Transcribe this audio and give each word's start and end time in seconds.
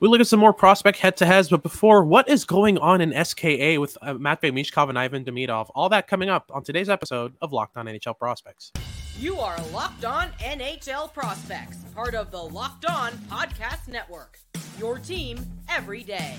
We 0.00 0.08
look 0.08 0.20
at 0.22 0.26
some 0.26 0.40
more 0.40 0.54
prospect 0.54 0.98
head 0.98 1.18
to 1.18 1.26
heads, 1.26 1.50
but 1.50 1.62
before, 1.62 2.02
what 2.02 2.26
is 2.26 2.46
going 2.46 2.78
on 2.78 3.02
in 3.02 3.12
SKA 3.22 3.76
with 3.78 3.98
uh, 4.00 4.14
Matvey 4.14 4.50
Michkov 4.50 4.88
and 4.88 4.98
Ivan 4.98 5.26
Demidov? 5.26 5.70
All 5.74 5.90
that 5.90 6.06
coming 6.06 6.30
up 6.30 6.50
on 6.54 6.64
today's 6.64 6.88
episode 6.88 7.34
of 7.42 7.52
Locked 7.52 7.76
On 7.76 7.84
NHL 7.84 8.16
Prospects. 8.18 8.72
You 9.18 9.36
are 9.36 9.58
Locked 9.74 10.06
On 10.06 10.30
NHL 10.40 11.12
Prospects, 11.12 11.76
part 11.94 12.14
of 12.14 12.30
the 12.30 12.42
Locked 12.42 12.86
On 12.86 13.12
Podcast 13.30 13.88
Network. 13.88 14.38
Your 14.78 14.98
team 14.98 15.38
every 15.68 16.02
day. 16.02 16.36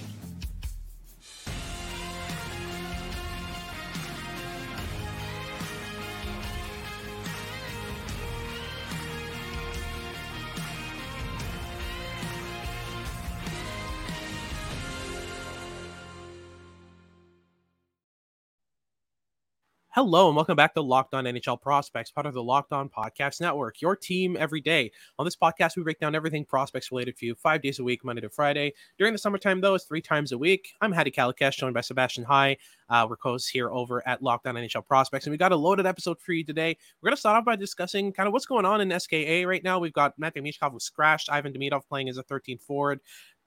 Hello 19.94 20.28
and 20.28 20.38
welcome 20.38 20.56
back 20.56 20.74
to 20.74 20.82
Locked 20.82 21.14
On 21.14 21.26
NHL 21.26 21.60
Prospects, 21.60 22.12
part 22.12 22.26
of 22.26 22.34
the 22.34 22.42
Locked 22.42 22.72
On 22.72 22.88
Podcast 22.88 23.42
Network, 23.42 23.82
your 23.82 23.94
team 23.94 24.38
every 24.40 24.62
day. 24.62 24.90
On 25.20 25.26
this 25.26 25.36
podcast, 25.36 25.76
we 25.76 25.84
break 25.84 26.00
down 26.00 26.16
everything 26.16 26.46
prospects 26.46 26.94
related 26.94 27.18
for 27.18 27.26
you 27.26 27.36
five 27.36 27.62
days 27.62 27.78
a 27.78 27.84
week, 27.84 28.06
Monday 28.06 28.22
to 28.22 28.30
Friday. 28.30 28.72
During 28.98 29.12
the 29.12 29.20
summertime, 29.20 29.60
though, 29.60 29.76
it's 29.76 29.84
three 29.84 30.00
times 30.00 30.32
a 30.32 30.38
week. 30.38 30.76
I'm 30.80 30.94
Hadi 30.94 31.12
Kalakeche, 31.12 31.58
joined 31.58 31.74
by 31.74 31.82
Sebastian 31.82 32.24
High. 32.24 32.56
Uh, 32.90 33.06
we're 33.10 33.18
co 33.18 33.32
hosts 33.32 33.50
here 33.50 33.70
over 33.70 34.02
at 34.08 34.24
Locked 34.24 34.48
On 34.48 34.56
NHL 34.56 34.88
Prospects, 34.88 35.26
and 35.26 35.32
we 35.32 35.38
got 35.38 35.52
a 35.52 35.58
loaded 35.58 35.86
episode 35.86 36.22
for 36.22 36.32
you 36.32 36.46
today. 36.46 36.78
We're 37.02 37.08
going 37.10 37.18
to 37.18 37.20
start 37.20 37.36
off 37.36 37.44
by 37.44 37.58
discussing 37.58 38.14
kind 38.14 38.28
of 38.28 38.32
what's 38.32 38.46
going 38.46 38.64
on 38.64 38.80
in 38.80 38.98
SKA 38.98 39.44
right 39.46 39.62
now. 39.62 39.78
We've 39.78 39.92
got 39.92 40.18
Matvey 40.18 40.40
Michkov 40.40 40.72
was 40.72 40.86
scratched, 40.86 41.30
Ivan 41.30 41.52
Demidov 41.52 41.86
playing 41.86 42.08
as 42.08 42.16
a 42.16 42.24
13th 42.24 42.62
forward 42.62 43.02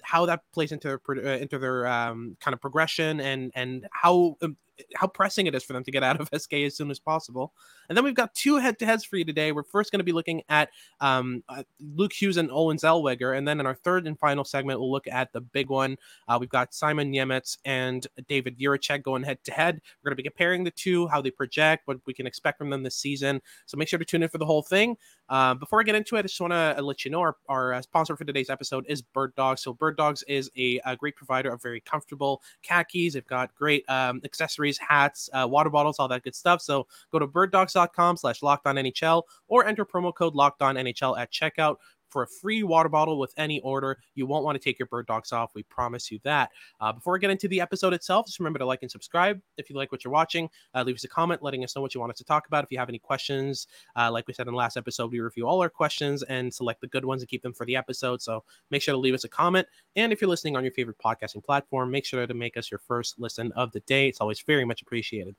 how 0.05 0.27
that 0.27 0.41
plays 0.53 0.73
into 0.73 0.89
their 0.89 1.01
uh, 1.09 1.39
into 1.39 1.59
their 1.59 1.87
um, 1.87 2.37
kind 2.41 2.55
of 2.55 2.61
progression 2.61 3.21
and 3.21 3.51
and 3.55 3.87
how 3.93 4.37
um, 4.43 4.57
how 4.95 5.07
pressing 5.07 5.47
it 5.47 5.55
is 5.55 5.65
for 5.65 5.73
them 5.73 5.85
to 5.85 5.91
get 5.91 6.03
out 6.03 6.21
of 6.21 6.29
SK 6.41 6.55
as 6.55 6.77
soon 6.77 6.91
as 6.91 6.99
possible. 6.99 7.53
And 7.89 7.97
then 7.97 8.05
we've 8.05 8.15
got 8.15 8.35
two 8.35 8.57
head 8.57 8.79
to 8.79 8.87
heads 8.87 9.05
for 9.05 9.17
you 9.17 9.25
today. 9.25 9.53
We're 9.53 9.63
first 9.63 9.91
going 9.93 10.01
to 10.01 10.05
be 10.05 10.13
looking 10.13 10.43
at 10.49 10.71
um, 11.01 11.45
uh, 11.49 11.65
Luke 11.81 12.13
Hughes 12.13 12.37
and 12.37 12.51
Olen 12.51 12.79
Zellweger. 12.79 13.37
And 13.37 13.47
then 13.47 13.61
in 13.61 13.67
our 13.67 13.75
third 13.75 14.07
and 14.07 14.19
final 14.19 14.45
segment, 14.45 14.81
we'll 14.81 14.91
look 14.91 15.07
at 15.07 15.33
the 15.33 15.41
big 15.41 15.69
one. 15.69 15.97
Uh, 16.29 16.39
we've 16.41 16.49
got 16.49 16.75
Simon 16.75 17.13
Nemec 17.13 17.57
and 17.65 18.07
David 18.29 18.59
Jiricek 18.59 19.03
going 19.03 19.23
head 19.23 19.39
to 19.45 19.53
head. 19.53 19.81
We're 20.03 20.11
going 20.11 20.17
to 20.17 20.23
be 20.23 20.29
comparing 20.29 20.65
the 20.65 20.71
two, 20.71 21.09
how 21.09 21.21
they 21.21 21.31
project, 21.31 21.87
what 21.87 21.99
we 22.07 22.15
can 22.15 22.27
expect 22.27 22.59
from 22.59 22.71
them 22.71 22.83
this 22.83 22.97
season. 22.97 23.41
So 23.67 23.77
make 23.77 23.89
sure 23.89 23.99
to 23.99 24.05
tune 24.05 24.23
in 24.23 24.29
for 24.29 24.39
the 24.39 24.47
whole 24.47 24.63
thing. 24.63 24.97
Uh, 25.29 25.55
before 25.55 25.81
I 25.81 25.85
get 25.85 25.95
into 25.95 26.17
it, 26.17 26.21
I 26.21 26.23
just 26.23 26.41
want 26.41 26.53
to 26.53 26.83
let 26.83 27.05
you 27.05 27.11
know 27.11 27.21
our, 27.21 27.37
our 27.49 27.75
uh, 27.75 27.83
sponsor 27.83 28.17
for 28.17 28.25
today's 28.25 28.51
episode 28.51 28.85
is 28.89 29.03
Bird 29.03 29.35
Dogs. 29.35 29.63
So 29.63 29.73
Bird 29.73 29.94
Dogs 29.95 30.23
is 30.25 30.51
a, 30.57 30.81
a 30.85 30.97
great 30.97 31.17
provider 31.17 31.51
of 31.51 31.63
very 31.63 31.81
comfortable 31.81 32.43
khakis. 32.63 33.15
They've 33.15 33.27
got 33.27 33.55
great 33.55 33.89
um, 33.89 34.21
accessories, 34.25 34.79
hats, 34.79 35.29
uh, 35.33 35.47
water 35.49 35.71
bottles, 35.71 35.99
all 35.99 36.09
that 36.09 36.23
good 36.23 36.35
stuff. 36.35 36.61
So 36.61 36.87
go 37.11 37.19
to 37.19 37.27
birddogs.com 37.27 38.17
slash 38.17 38.43
locked 38.43 38.67
on 38.67 38.77
NHL 38.77 39.23
or 39.49 39.67
enter 39.67 39.85
promo 39.85 40.15
code 40.15 40.35
locked 40.35 40.63
on 40.63 40.77
NHL 40.77 41.19
at 41.19 41.33
checkout 41.33 41.77
for 42.15 42.23
a 42.23 42.29
free 42.29 42.63
water 42.63 42.89
bottle 42.89 43.19
with 43.19 43.35
any 43.37 43.59
order. 43.61 43.99
You 44.15 44.25
won't 44.25 44.45
want 44.45 44.55
to 44.55 44.63
take 44.63 44.79
your 44.79 44.87
bird 44.87 45.09
dogs 45.09 45.33
off. 45.33 45.53
We 45.53 45.65
promise 45.65 46.13
you 46.13 46.21
that. 46.23 46.53
Uh, 46.81 46.93
before 46.93 47.13
we 47.13 47.19
get 47.19 47.31
into 47.31 47.49
the 47.49 47.61
episode 47.61 47.93
itself, 47.93 48.27
just 48.27 48.39
remember 48.39 48.61
to 48.61 48.65
like 48.65 48.83
and 48.83 48.91
subscribe. 48.91 49.41
If 49.59 49.69
you 49.69 49.75
like 49.75 49.91
what 49.91 50.05
you're 50.05 50.13
watching, 50.13 50.49
uh, 50.77 50.85
leave 50.85 50.95
us 50.95 51.03
a 51.03 51.09
comment 51.09 51.43
letting 51.43 51.65
us 51.65 51.75
know 51.75 51.83
what 51.83 51.93
you 51.93 52.01
want 52.01 52.13
us 52.13 52.19
to 52.19 52.25
talk 52.25 52.47
about. 52.47 52.63
If 52.63 52.71
you 52.71 52.79
have 52.79 52.89
any 52.89 53.01
questions, 53.01 53.67
uh, 53.97 54.13
like 54.13 54.29
we 54.29 54.35
said 54.35 54.47
in 54.47 54.53
the 54.53 54.59
last 54.59 54.77
episode, 54.77 55.11
we 55.11 55.19
review 55.19 55.49
all 55.49 55.61
our 55.61 55.69
questions 55.69 56.23
and 56.23 56.55
select 56.55 56.81
the 56.81 56.87
good 56.87 57.05
ones 57.05 57.21
and 57.21 57.29
keep 57.29 57.43
them 57.43 57.53
for 57.53 57.67
the 57.67 57.75
episode. 57.75 58.23
So 58.23 58.45
make 58.71 58.81
sure 58.81 58.95
to 58.95 58.99
leave 58.99 59.15
us 59.15 59.25
a 59.25 59.29
comment. 59.29 59.67
And 59.97 60.13
if 60.13 60.21
you're 60.21 60.31
listening 60.31 60.57
on 60.57 60.63
your 60.63 60.73
favorite 60.73 60.99
podcasting 61.05 61.43
platform, 61.43 61.91
make 61.91 62.05
sure 62.05 62.25
to 62.25 62.35
make 62.35 62.57
us 62.57 62.71
your 62.71 62.79
first 62.79 63.19
listen 63.19 63.51
of 63.53 63.73
the 63.73 63.81
day. 63.81 64.09
It's 64.09 64.21
always 64.21 64.41
very 64.41 64.65
much 64.65 64.83
appreciated. 64.83 65.35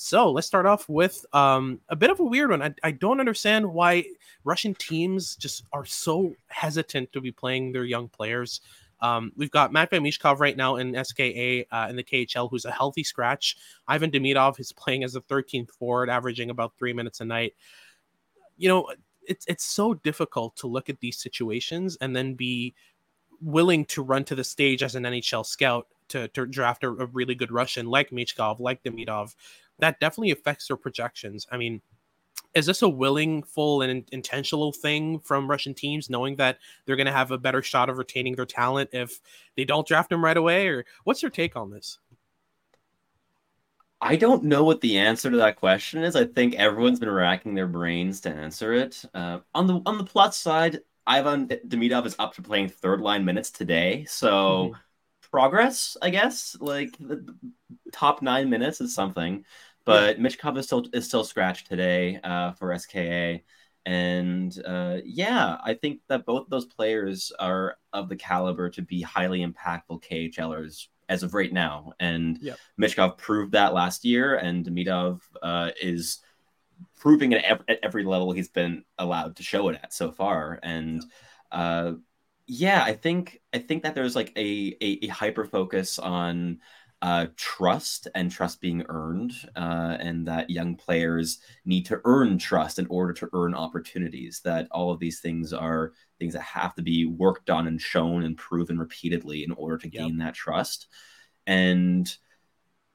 So 0.00 0.30
let's 0.30 0.46
start 0.46 0.64
off 0.64 0.88
with 0.88 1.26
um, 1.32 1.80
a 1.88 1.96
bit 1.96 2.10
of 2.10 2.20
a 2.20 2.24
weird 2.24 2.50
one. 2.50 2.62
I, 2.62 2.72
I 2.84 2.92
don't 2.92 3.18
understand 3.18 3.66
why 3.66 4.04
Russian 4.44 4.74
teams 4.76 5.34
just 5.34 5.64
are 5.72 5.84
so 5.84 6.36
hesitant 6.46 7.12
to 7.12 7.20
be 7.20 7.32
playing 7.32 7.72
their 7.72 7.84
young 7.84 8.08
players. 8.08 8.60
Um, 9.00 9.32
we've 9.36 9.50
got 9.50 9.72
Matvey 9.72 9.98
Michkov 9.98 10.38
right 10.38 10.56
now 10.56 10.76
in 10.76 10.92
SKA 11.04 11.64
uh, 11.72 11.88
in 11.90 11.96
the 11.96 12.04
KHL, 12.04 12.48
who's 12.48 12.64
a 12.64 12.70
healthy 12.70 13.02
scratch. 13.02 13.56
Ivan 13.88 14.12
Demidov 14.12 14.60
is 14.60 14.70
playing 14.70 15.02
as 15.02 15.16
a 15.16 15.20
13th 15.22 15.72
forward, 15.72 16.08
averaging 16.08 16.50
about 16.50 16.78
three 16.78 16.92
minutes 16.92 17.20
a 17.20 17.24
night. 17.24 17.54
You 18.56 18.68
know, 18.68 18.92
it's 19.26 19.46
it's 19.46 19.64
so 19.64 19.94
difficult 19.94 20.54
to 20.58 20.68
look 20.68 20.88
at 20.88 21.00
these 21.00 21.18
situations 21.18 21.98
and 22.00 22.14
then 22.14 22.34
be 22.34 22.72
willing 23.40 23.84
to 23.86 24.02
run 24.02 24.22
to 24.24 24.36
the 24.36 24.44
stage 24.44 24.84
as 24.84 24.94
an 24.94 25.02
NHL 25.02 25.44
scout 25.44 25.88
to, 26.08 26.28
to 26.28 26.46
draft 26.46 26.84
a, 26.84 26.88
a 26.88 27.06
really 27.06 27.34
good 27.34 27.52
Russian 27.52 27.86
like 27.86 28.10
Michkov, 28.10 28.60
like 28.60 28.82
Demidov, 28.82 29.34
that 29.78 30.00
definitely 30.00 30.30
affects 30.30 30.68
their 30.68 30.76
projections. 30.76 31.46
I 31.50 31.56
mean, 31.56 31.80
is 32.54 32.66
this 32.66 32.82
a 32.82 32.88
willing, 32.88 33.42
full, 33.42 33.82
and 33.82 34.04
intentional 34.12 34.72
thing 34.72 35.20
from 35.20 35.48
Russian 35.48 35.74
teams, 35.74 36.10
knowing 36.10 36.36
that 36.36 36.58
they're 36.84 36.96
going 36.96 37.06
to 37.06 37.12
have 37.12 37.30
a 37.30 37.38
better 37.38 37.62
shot 37.62 37.88
of 37.88 37.98
retaining 37.98 38.36
their 38.36 38.46
talent 38.46 38.90
if 38.92 39.20
they 39.56 39.64
don't 39.64 39.86
draft 39.86 40.10
them 40.10 40.24
right 40.24 40.36
away? 40.36 40.68
Or 40.68 40.84
what's 41.04 41.22
your 41.22 41.30
take 41.30 41.56
on 41.56 41.70
this? 41.70 41.98
I 44.00 44.16
don't 44.16 44.44
know 44.44 44.62
what 44.64 44.80
the 44.80 44.98
answer 44.98 45.30
to 45.30 45.36
that 45.38 45.56
question 45.56 46.04
is. 46.04 46.14
I 46.14 46.24
think 46.24 46.54
everyone's 46.54 47.00
been 47.00 47.10
racking 47.10 47.54
their 47.54 47.66
brains 47.66 48.20
to 48.22 48.30
answer 48.30 48.72
it. 48.72 49.04
Uh, 49.12 49.40
on 49.54 49.66
the 49.66 49.80
on 49.86 49.98
the 49.98 50.04
plus 50.04 50.36
side, 50.36 50.80
Ivan 51.06 51.48
Demidov 51.48 52.06
is 52.06 52.14
up 52.18 52.34
to 52.34 52.42
playing 52.42 52.68
third 52.68 53.00
line 53.00 53.24
minutes 53.24 53.50
today, 53.50 54.04
so 54.08 54.28
mm-hmm. 54.70 54.80
progress, 55.32 55.96
I 56.00 56.10
guess. 56.10 56.56
Like 56.60 56.96
the 56.98 57.34
top 57.92 58.22
nine 58.22 58.48
minutes 58.50 58.80
is 58.80 58.94
something. 58.94 59.44
But 59.88 60.18
yeah. 60.18 60.22
Michkov 60.22 60.58
is 60.58 60.66
still 60.66 60.84
is 60.92 61.06
still 61.06 61.24
scratched 61.24 61.66
today 61.66 62.20
uh, 62.22 62.52
for 62.52 62.76
SKA, 62.76 63.40
and 63.86 64.54
uh, 64.66 64.98
yeah, 65.02 65.56
I 65.64 65.72
think 65.72 66.00
that 66.08 66.26
both 66.26 66.50
those 66.50 66.66
players 66.66 67.32
are 67.38 67.78
of 67.94 68.10
the 68.10 68.16
caliber 68.16 68.68
to 68.68 68.82
be 68.82 69.00
highly 69.00 69.40
impactful 69.40 70.02
KHLers 70.04 70.88
as 71.08 71.22
of 71.22 71.32
right 71.32 71.50
now. 71.50 71.94
And 71.98 72.38
yep. 72.42 72.58
Michkov 72.78 73.16
proved 73.16 73.52
that 73.52 73.72
last 73.72 74.04
year, 74.04 74.36
and 74.36 74.62
Demidov 74.62 75.22
uh, 75.42 75.70
is 75.80 76.18
proving 76.98 77.32
it 77.32 77.42
at, 77.42 77.62
at 77.66 77.78
every 77.82 78.04
level 78.04 78.32
he's 78.32 78.50
been 78.50 78.84
allowed 78.98 79.36
to 79.36 79.42
show 79.42 79.70
it 79.70 79.80
at 79.82 79.94
so 79.94 80.12
far. 80.12 80.60
And 80.62 81.02
uh, 81.50 81.92
yeah, 82.46 82.84
I 82.84 82.92
think 82.92 83.40
I 83.54 83.58
think 83.58 83.84
that 83.84 83.94
there's 83.94 84.14
like 84.14 84.32
a 84.36 84.76
a, 84.82 85.06
a 85.06 85.08
hyper 85.08 85.46
focus 85.46 85.98
on 85.98 86.60
uh, 87.00 87.26
trust 87.36 88.08
and 88.14 88.30
trust 88.30 88.60
being 88.60 88.84
earned, 88.88 89.32
uh, 89.54 89.96
and 90.00 90.26
that 90.26 90.50
young 90.50 90.74
players 90.74 91.38
need 91.64 91.86
to 91.86 92.00
earn 92.04 92.38
trust 92.38 92.78
in 92.78 92.86
order 92.88 93.12
to 93.12 93.28
earn 93.32 93.54
opportunities. 93.54 94.40
That 94.44 94.66
all 94.70 94.90
of 94.90 94.98
these 94.98 95.20
things 95.20 95.52
are 95.52 95.92
things 96.18 96.32
that 96.32 96.42
have 96.42 96.74
to 96.74 96.82
be 96.82 97.06
worked 97.06 97.50
on 97.50 97.66
and 97.68 97.80
shown 97.80 98.24
and 98.24 98.36
proven 98.36 98.78
repeatedly 98.78 99.44
in 99.44 99.52
order 99.52 99.78
to 99.78 99.88
gain 99.88 100.18
that 100.18 100.34
trust. 100.34 100.88
And 101.46 102.12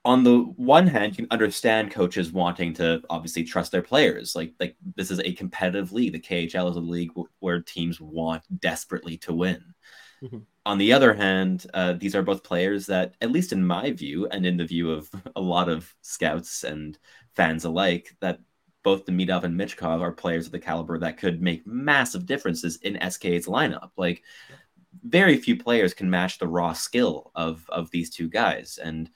on 0.06 0.24
the 0.24 0.40
one 0.40 0.88
hand, 0.88 1.14
you 1.14 1.26
can 1.26 1.32
understand 1.32 1.92
coaches 1.92 2.32
wanting 2.32 2.74
to 2.74 3.02
obviously 3.10 3.44
trust 3.44 3.72
their 3.72 3.82
players. 3.82 4.36
Like 4.36 4.54
like 4.60 4.76
this 4.96 5.12
is 5.12 5.20
a 5.20 5.34
competitive 5.34 5.94
league. 5.94 6.14
The 6.14 6.20
KHL 6.20 6.70
is 6.70 6.76
a 6.76 6.82
league 6.82 7.12
where 7.40 7.62
teams 7.62 8.02
want 8.02 8.44
desperately 8.60 9.18
to 9.20 9.34
win. 9.34 9.73
Mm-hmm. 10.24 10.38
On 10.66 10.78
the 10.78 10.94
other 10.94 11.14
hand, 11.14 11.66
uh, 11.74 11.94
these 11.94 12.16
are 12.16 12.24
both 12.24 12.44
players 12.44 12.86
that, 12.86 13.16
at 13.22 13.32
least 13.32 13.52
in 13.52 13.66
my 13.66 13.92
view, 13.92 14.28
and 14.28 14.46
in 14.46 14.58
the 14.58 14.66
view 14.66 14.92
of 14.92 15.10
a 15.36 15.42
lot 15.42 15.70
of 15.70 15.94
scouts 16.02 16.64
and 16.64 16.98
fans 17.36 17.66
alike, 17.66 18.16
that 18.22 18.40
both 18.84 19.06
Demidov 19.06 19.44
and 19.44 19.60
Michkov 19.60 20.02
are 20.02 20.12
players 20.12 20.46
of 20.46 20.52
the 20.52 20.60
caliber 20.60 20.98
that 21.00 21.18
could 21.18 21.42
make 21.42 21.66
massive 21.68 22.26
differences 22.26 22.78
in 22.78 23.00
SKA's 23.10 23.48
lineup. 23.48 23.92
Like, 23.98 24.24
very 25.04 25.38
few 25.38 25.58
players 25.58 25.94
can 25.94 26.10
match 26.10 26.38
the 26.38 26.48
raw 26.48 26.74
skill 26.74 27.32
of 27.36 27.66
of 27.70 27.90
these 27.92 28.10
two 28.10 28.30
guys, 28.30 28.80
and 28.82 29.10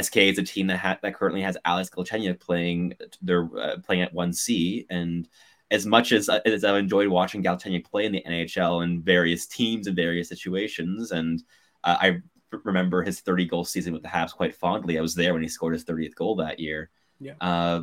SK 0.00 0.16
is 0.18 0.38
a 0.38 0.42
team 0.42 0.66
that 0.68 0.78
ha- 0.78 0.98
that 1.02 1.14
currently 1.14 1.42
has 1.42 1.56
Alex 1.64 1.90
Galchenyuk 1.90 2.40
playing 2.40 2.94
they're 3.20 3.48
uh, 3.58 3.76
playing 3.78 4.02
at 4.02 4.14
one 4.14 4.32
C, 4.32 4.86
and 4.90 5.28
as 5.70 5.86
much 5.86 6.12
as, 6.12 6.28
as 6.28 6.64
I've 6.64 6.76
enjoyed 6.76 7.08
watching 7.08 7.42
Galchenyuk 7.42 7.84
play 7.84 8.06
in 8.06 8.12
the 8.12 8.22
NHL 8.26 8.84
in 8.84 9.02
various 9.02 9.46
teams 9.46 9.86
and 9.86 9.96
various 9.96 10.28
situations, 10.28 11.10
and 11.10 11.42
uh, 11.82 11.96
I 12.00 12.18
remember 12.64 13.02
his 13.02 13.20
30 13.20 13.46
goal 13.46 13.64
season 13.64 13.92
with 13.92 14.02
the 14.02 14.08
Habs 14.08 14.32
quite 14.32 14.54
fondly. 14.54 14.98
I 14.98 15.02
was 15.02 15.14
there 15.14 15.32
when 15.32 15.42
he 15.42 15.48
scored 15.48 15.72
his 15.72 15.84
30th 15.84 16.14
goal 16.14 16.36
that 16.36 16.60
year. 16.60 16.90
Yeah. 17.18 17.34
Uh, 17.40 17.82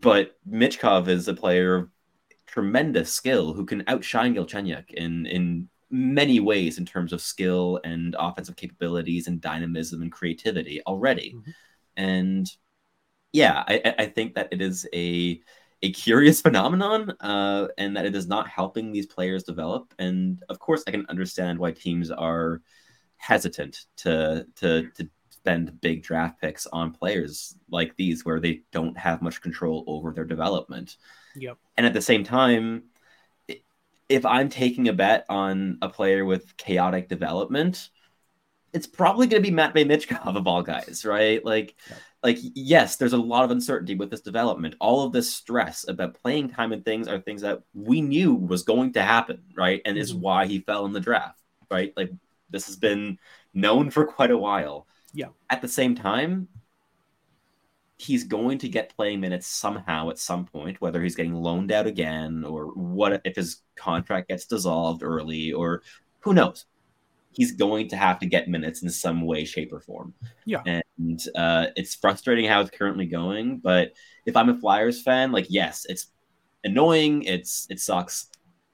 but 0.00 0.36
Michkov 0.48 1.08
is 1.08 1.28
a 1.28 1.34
player 1.34 1.76
of 1.76 1.88
tremendous 2.46 3.12
skill 3.12 3.52
who 3.52 3.64
can 3.64 3.84
outshine 3.86 4.34
Galchenyuk 4.34 4.90
in 4.90 5.26
in 5.26 5.68
many 5.90 6.40
ways 6.40 6.78
in 6.78 6.86
terms 6.86 7.12
of 7.12 7.20
skill 7.20 7.78
and 7.84 8.16
offensive 8.18 8.56
capabilities 8.56 9.28
and 9.28 9.40
dynamism 9.40 10.00
and 10.00 10.10
creativity 10.10 10.80
already. 10.86 11.34
Mm-hmm. 11.36 11.50
And 11.98 12.50
yeah, 13.32 13.62
I, 13.68 13.94
I 13.98 14.06
think 14.06 14.34
that 14.34 14.48
it 14.52 14.62
is 14.62 14.88
a 14.94 15.40
a 15.82 15.92
curious 15.92 16.40
phenomenon 16.40 17.10
uh, 17.20 17.68
and 17.78 17.96
that 17.96 18.06
it 18.06 18.14
is 18.14 18.28
not 18.28 18.48
helping 18.48 18.92
these 18.92 19.06
players 19.06 19.42
develop. 19.42 19.92
And 19.98 20.42
of 20.48 20.58
course, 20.58 20.84
I 20.86 20.90
can 20.92 21.06
understand 21.08 21.58
why 21.58 21.72
teams 21.72 22.10
are 22.10 22.60
hesitant 23.16 23.86
to 23.96 24.46
to 24.56 24.90
to 24.90 25.08
spend 25.30 25.80
big 25.80 26.04
draft 26.04 26.40
picks 26.40 26.66
on 26.68 26.92
players 26.92 27.56
like 27.68 27.96
these 27.96 28.24
where 28.24 28.38
they 28.38 28.62
don't 28.70 28.96
have 28.96 29.22
much 29.22 29.40
control 29.40 29.82
over 29.88 30.12
their 30.12 30.24
development. 30.24 30.98
Yep. 31.34 31.58
And 31.76 31.84
at 31.84 31.94
the 31.94 32.00
same 32.00 32.22
time, 32.22 32.84
if 34.08 34.24
I'm 34.24 34.48
taking 34.48 34.88
a 34.88 34.92
bet 34.92 35.24
on 35.28 35.78
a 35.82 35.88
player 35.88 36.24
with 36.24 36.56
chaotic 36.56 37.08
development, 37.08 37.90
it's 38.72 38.86
probably 38.86 39.26
going 39.26 39.42
to 39.42 39.48
be 39.48 39.54
Matvey 39.54 39.84
Michkov 39.84 40.36
of 40.36 40.46
all 40.46 40.62
guys, 40.62 41.04
right? 41.04 41.44
Like, 41.44 41.74
yep. 41.88 41.98
like 42.22 42.38
yes, 42.40 42.96
there's 42.96 43.12
a 43.12 43.18
lot 43.18 43.44
of 43.44 43.50
uncertainty 43.50 43.94
with 43.94 44.10
this 44.10 44.22
development. 44.22 44.76
All 44.80 45.04
of 45.04 45.12
this 45.12 45.32
stress 45.32 45.86
about 45.86 46.14
playing 46.14 46.50
time 46.50 46.72
and 46.72 46.84
things 46.84 47.08
are 47.08 47.20
things 47.20 47.42
that 47.42 47.62
we 47.74 48.00
knew 48.00 48.34
was 48.34 48.62
going 48.62 48.92
to 48.94 49.02
happen, 49.02 49.42
right? 49.56 49.82
And 49.84 49.96
mm-hmm. 49.96 50.02
is 50.02 50.14
why 50.14 50.46
he 50.46 50.60
fell 50.60 50.86
in 50.86 50.92
the 50.92 51.00
draft, 51.00 51.40
right? 51.70 51.92
Like 51.96 52.10
this 52.50 52.66
has 52.66 52.76
been 52.76 53.18
known 53.52 53.90
for 53.90 54.06
quite 54.06 54.30
a 54.30 54.38
while. 54.38 54.86
Yeah. 55.12 55.28
At 55.50 55.60
the 55.60 55.68
same 55.68 55.94
time, 55.94 56.48
he's 57.98 58.24
going 58.24 58.58
to 58.58 58.68
get 58.68 58.96
playing 58.96 59.20
minutes 59.20 59.46
somehow 59.46 60.10
at 60.10 60.18
some 60.18 60.46
point, 60.46 60.80
whether 60.80 61.02
he's 61.02 61.14
getting 61.14 61.34
loaned 61.34 61.70
out 61.70 61.86
again 61.86 62.42
or 62.44 62.66
what 62.68 63.20
if 63.24 63.36
his 63.36 63.62
contract 63.76 64.28
gets 64.28 64.46
dissolved 64.46 65.02
early 65.02 65.52
or 65.52 65.82
who 66.20 66.32
knows. 66.34 66.64
He's 67.32 67.52
going 67.52 67.88
to 67.88 67.96
have 67.96 68.18
to 68.20 68.26
get 68.26 68.48
minutes 68.48 68.82
in 68.82 68.90
some 68.90 69.22
way, 69.22 69.44
shape, 69.44 69.72
or 69.72 69.80
form. 69.80 70.14
Yeah. 70.44 70.62
And 70.98 71.20
uh, 71.34 71.66
it's 71.76 71.94
frustrating 71.94 72.46
how 72.46 72.60
it's 72.60 72.70
currently 72.70 73.06
going. 73.06 73.58
But 73.58 73.92
if 74.26 74.36
I'm 74.36 74.48
a 74.48 74.58
Flyers 74.58 75.02
fan, 75.02 75.32
like, 75.32 75.46
yes, 75.48 75.86
it's 75.88 76.08
annoying. 76.64 77.24
It's 77.24 77.66
it 77.70 77.80
sucks 77.80 78.28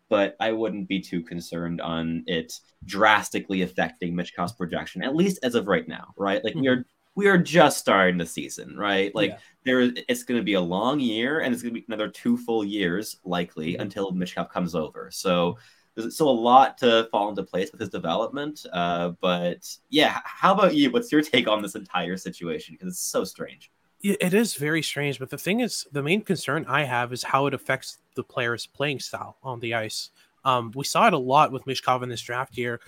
but 0.09 0.37
I 0.41 0.53
wouldn't 0.53 0.89
be 0.89 1.01
too 1.01 1.23
concerned 1.23 1.81
on 1.81 2.25
it 2.27 2.59
drastically 2.85 3.63
affecting 3.63 4.15
Michkov's 4.15 4.53
projection, 4.53 5.03
at 5.03 5.15
least 5.15 5.39
as 5.43 5.55
of 5.55 5.69
right 5.69 5.87
now, 5.87 6.15
right? 6.17 6.43
Like 6.43 6.55
mm-hmm. 6.55 6.63
we 6.63 6.69
are 6.69 6.87
we 7.15 7.27
are 7.27 7.39
just 7.39 7.79
starting 7.79 8.17
the 8.17 8.27
season, 8.27 8.77
right? 8.77 9.15
Like 9.15 9.31
yeah. 9.31 9.39
there 9.65 9.81
it's 10.09 10.23
going 10.23 10.41
to 10.41 10.45
be 10.45 10.55
a 10.55 10.61
long 10.61 11.01
year, 11.01 11.41
and 11.41 11.53
it's 11.53 11.63
going 11.63 11.75
to 11.75 11.81
be 11.81 11.87
another 11.89 12.09
two 12.09 12.37
full 12.37 12.65
years 12.65 13.17
likely 13.25 13.73
mm-hmm. 13.73 13.83
until 13.83 14.13
Michkov 14.13 14.51
comes 14.51 14.75
over. 14.75 15.11
So 15.13 15.59
there's 16.03 16.15
still 16.15 16.31
a 16.31 16.33
lot 16.33 16.79
to 16.79 17.09
fall 17.11 17.29
into 17.29 17.43
place 17.43 17.71
with 17.73 17.81
his 17.81 17.91
development. 17.91 18.65
Uh, 18.73 19.11
but 19.21 19.69
yeah, 19.91 20.21
how 20.25 20.55
about 20.55 20.75
you? 20.75 20.91
What's 20.91 21.11
your 21.11 21.23
take 21.23 21.49
on 21.49 21.63
this 21.63 21.75
entire 21.75 22.17
situation? 22.17 22.75
Because 22.75 22.95
it's 22.95 23.03
so 23.03 23.25
strange. 23.25 23.71
It 24.01 24.33
is 24.33 24.55
very 24.55 24.83
strange, 24.83 25.19
but 25.19 25.31
the 25.31 25.39
thing 25.39 25.59
is, 25.59 25.85
the 25.91 26.05
main 26.05 26.23
concern 26.23 26.65
I 26.69 26.85
have 26.85 27.13
is 27.13 27.25
how 27.25 27.47
it 27.47 27.55
affects 27.55 27.99
the 28.15 28.23
player's 28.23 28.65
playing 28.65 29.01
style 29.01 29.39
on 29.43 29.59
the 29.59 29.75
ice. 29.75 30.11
Um, 30.45 30.71
we 30.77 30.85
saw 30.85 31.09
it 31.09 31.15
a 31.15 31.19
lot 31.19 31.51
with 31.51 31.65
Michkov 31.65 32.05
in 32.05 32.09
this 32.09 32.21
draft 32.21 32.57
year 32.57 32.81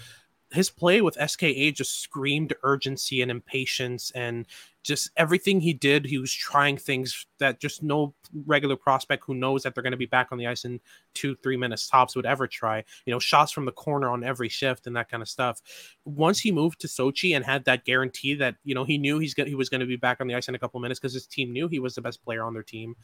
his 0.53 0.71
play 0.71 1.01
with 1.01 1.15
SKA 1.15 1.73
just 1.73 2.01
screamed 2.01 2.55
urgency 2.63 3.23
and 3.23 3.31
impatience 3.31 4.11
and 4.13 4.47
just 4.83 5.11
everything 5.17 5.61
he 5.61 5.73
did 5.75 6.07
he 6.07 6.19
was 6.19 6.33
trying 6.33 6.77
things 6.77 7.27
that 7.39 7.61
just 7.61 7.83
no 7.83 8.15
regular 8.47 8.77
prospect 8.77 9.25
who 9.27 9.35
knows 9.35 9.63
that 9.63 9.75
they're 9.75 9.83
going 9.83 9.91
to 9.91 9.97
be 9.97 10.07
back 10.07 10.29
on 10.31 10.39
the 10.39 10.47
ice 10.47 10.65
in 10.65 10.81
two 11.15 11.35
three 11.37 11.57
minutes 11.57 11.89
tops 11.89 12.17
would 12.17 12.27
ever 12.27 12.47
try. 12.47 12.83
You 13.05 13.13
know 13.13 13.19
shots 13.19 13.53
from 13.53 13.65
the 13.65 13.73
corner 13.73 14.09
on 14.11 14.25
every 14.25 14.49
shift 14.49 14.87
and 14.87 14.97
that 14.97 15.11
kind 15.11 15.23
of 15.23 15.29
stuff. 15.29 15.61
Once 16.05 16.39
he 16.39 16.53
moved 16.53 16.81
to 16.81 16.87
sochi 16.87 17.37
and 17.37 17.45
had 17.45 17.65
that 17.65 17.85
guarantee 17.85 18.35
that 18.35 18.57
you 18.65 18.75
know 18.75 18.85
he 18.85 18.99
knew 18.99 19.19
he's 19.19 19.35
he 19.35 19.55
was 19.55 19.69
going 19.69 19.81
to 19.81 19.87
be 19.87 19.97
back 19.97 20.21
on 20.21 20.27
the 20.27 20.35
ice 20.35 20.49
in 20.49 20.55
a 20.55 20.59
couple 20.59 20.81
minutes 20.81 21.01
because 21.01 21.15
his 21.15 21.27
team 21.27 21.53
knew 21.53 21.69
he 21.69 21.79
was 21.79 21.95
the 21.95 22.03
best 22.03 22.25
player 22.25 22.45
on 22.45 22.55
their 22.55 22.63
team 22.63 22.95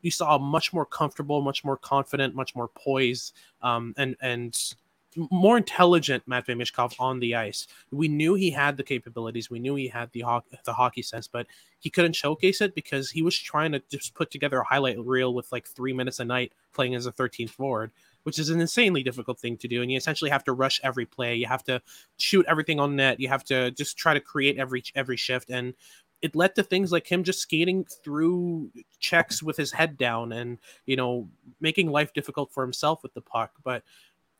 you 0.00 0.12
saw 0.12 0.36
a 0.36 0.38
much 0.38 0.72
more 0.72 0.86
comfortable 0.86 1.42
much 1.42 1.64
more 1.64 1.76
confident 1.76 2.34
much 2.34 2.54
more 2.54 2.68
poised 2.68 3.34
um, 3.62 3.92
and 3.96 4.16
and 4.20 4.74
more 5.16 5.56
intelligent 5.56 6.22
Matvey 6.26 6.54
Michkov 6.54 6.94
on 6.98 7.20
the 7.20 7.34
ice. 7.34 7.66
We 7.90 8.08
knew 8.08 8.34
he 8.34 8.50
had 8.50 8.76
the 8.76 8.82
capabilities. 8.82 9.50
We 9.50 9.58
knew 9.58 9.74
he 9.74 9.88
had 9.88 10.12
the 10.12 10.20
ho- 10.20 10.44
the 10.64 10.74
hockey 10.74 11.02
sense, 11.02 11.26
but 11.26 11.46
he 11.78 11.90
couldn't 11.90 12.14
showcase 12.14 12.60
it 12.60 12.74
because 12.74 13.10
he 13.10 13.22
was 13.22 13.36
trying 13.38 13.72
to 13.72 13.82
just 13.90 14.14
put 14.14 14.30
together 14.30 14.60
a 14.60 14.64
highlight 14.64 14.98
reel 14.98 15.34
with 15.34 15.50
like 15.50 15.66
three 15.66 15.92
minutes 15.92 16.20
a 16.20 16.24
night 16.24 16.52
playing 16.72 16.94
as 16.94 17.06
a 17.06 17.12
13th 17.12 17.50
forward, 17.50 17.90
which 18.24 18.38
is 18.38 18.50
an 18.50 18.60
insanely 18.60 19.02
difficult 19.02 19.38
thing 19.38 19.56
to 19.58 19.68
do. 19.68 19.82
And 19.82 19.90
you 19.90 19.96
essentially 19.96 20.30
have 20.30 20.44
to 20.44 20.52
rush 20.52 20.80
every 20.82 21.06
play. 21.06 21.34
You 21.36 21.46
have 21.46 21.64
to 21.64 21.80
shoot 22.18 22.46
everything 22.48 22.78
on 22.78 22.96
net. 22.96 23.20
You 23.20 23.28
have 23.28 23.44
to 23.44 23.70
just 23.70 23.96
try 23.96 24.14
to 24.14 24.20
create 24.20 24.58
every 24.58 24.82
every 24.94 25.16
shift. 25.16 25.50
And 25.50 25.74
it 26.20 26.34
led 26.34 26.54
to 26.56 26.62
things 26.62 26.90
like 26.90 27.10
him 27.10 27.22
just 27.22 27.40
skating 27.40 27.84
through 27.84 28.70
checks 28.98 29.42
with 29.42 29.56
his 29.56 29.72
head 29.72 29.96
down 29.96 30.32
and 30.32 30.58
you 30.86 30.96
know 30.96 31.28
making 31.60 31.90
life 31.90 32.12
difficult 32.12 32.52
for 32.52 32.62
himself 32.64 33.02
with 33.02 33.14
the 33.14 33.20
puck 33.20 33.52
but 33.62 33.82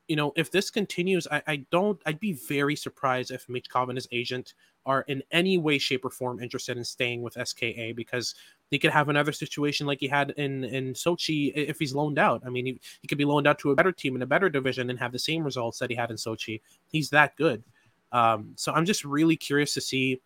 you 0.08 0.16
know, 0.16 0.32
if 0.36 0.50
this 0.50 0.70
continues, 0.70 1.28
I, 1.30 1.42
I 1.46 1.56
don't, 1.70 2.00
I'd 2.06 2.18
be 2.18 2.32
very 2.32 2.74
surprised 2.74 3.30
if 3.30 3.46
Michkov 3.46 3.88
and 3.88 3.96
his 3.96 4.08
agent 4.10 4.54
are 4.86 5.02
in 5.02 5.22
any 5.30 5.58
way, 5.58 5.76
shape, 5.76 6.04
or 6.04 6.10
form 6.10 6.40
interested 6.40 6.78
in 6.78 6.84
staying 6.84 7.20
with 7.20 7.36
SKA 7.46 7.92
because 7.94 8.34
he 8.70 8.78
could 8.78 8.90
have 8.90 9.10
another 9.10 9.32
situation 9.32 9.86
like 9.86 10.00
he 10.00 10.08
had 10.08 10.30
in 10.32 10.64
in 10.64 10.94
Sochi 10.94 11.52
if 11.54 11.78
he's 11.78 11.94
loaned 11.94 12.18
out. 12.18 12.42
I 12.44 12.48
mean, 12.48 12.64
he, 12.64 12.80
he 13.02 13.08
could 13.08 13.18
be 13.18 13.26
loaned 13.26 13.46
out 13.46 13.58
to 13.60 13.70
a 13.70 13.76
better 13.76 13.92
team 13.92 14.16
in 14.16 14.22
a 14.22 14.26
better 14.26 14.48
division 14.48 14.88
and 14.88 14.98
have 14.98 15.12
the 15.12 15.18
same 15.18 15.44
results 15.44 15.78
that 15.78 15.90
he 15.90 15.96
had 15.96 16.10
in 16.10 16.16
Sochi. 16.16 16.62
He's 16.86 17.10
that 17.10 17.36
good. 17.36 17.62
Um, 18.10 18.52
so 18.56 18.72
I'm 18.72 18.86
just 18.86 19.04
really 19.04 19.36
curious 19.36 19.74
to 19.74 19.82
see 19.82 20.22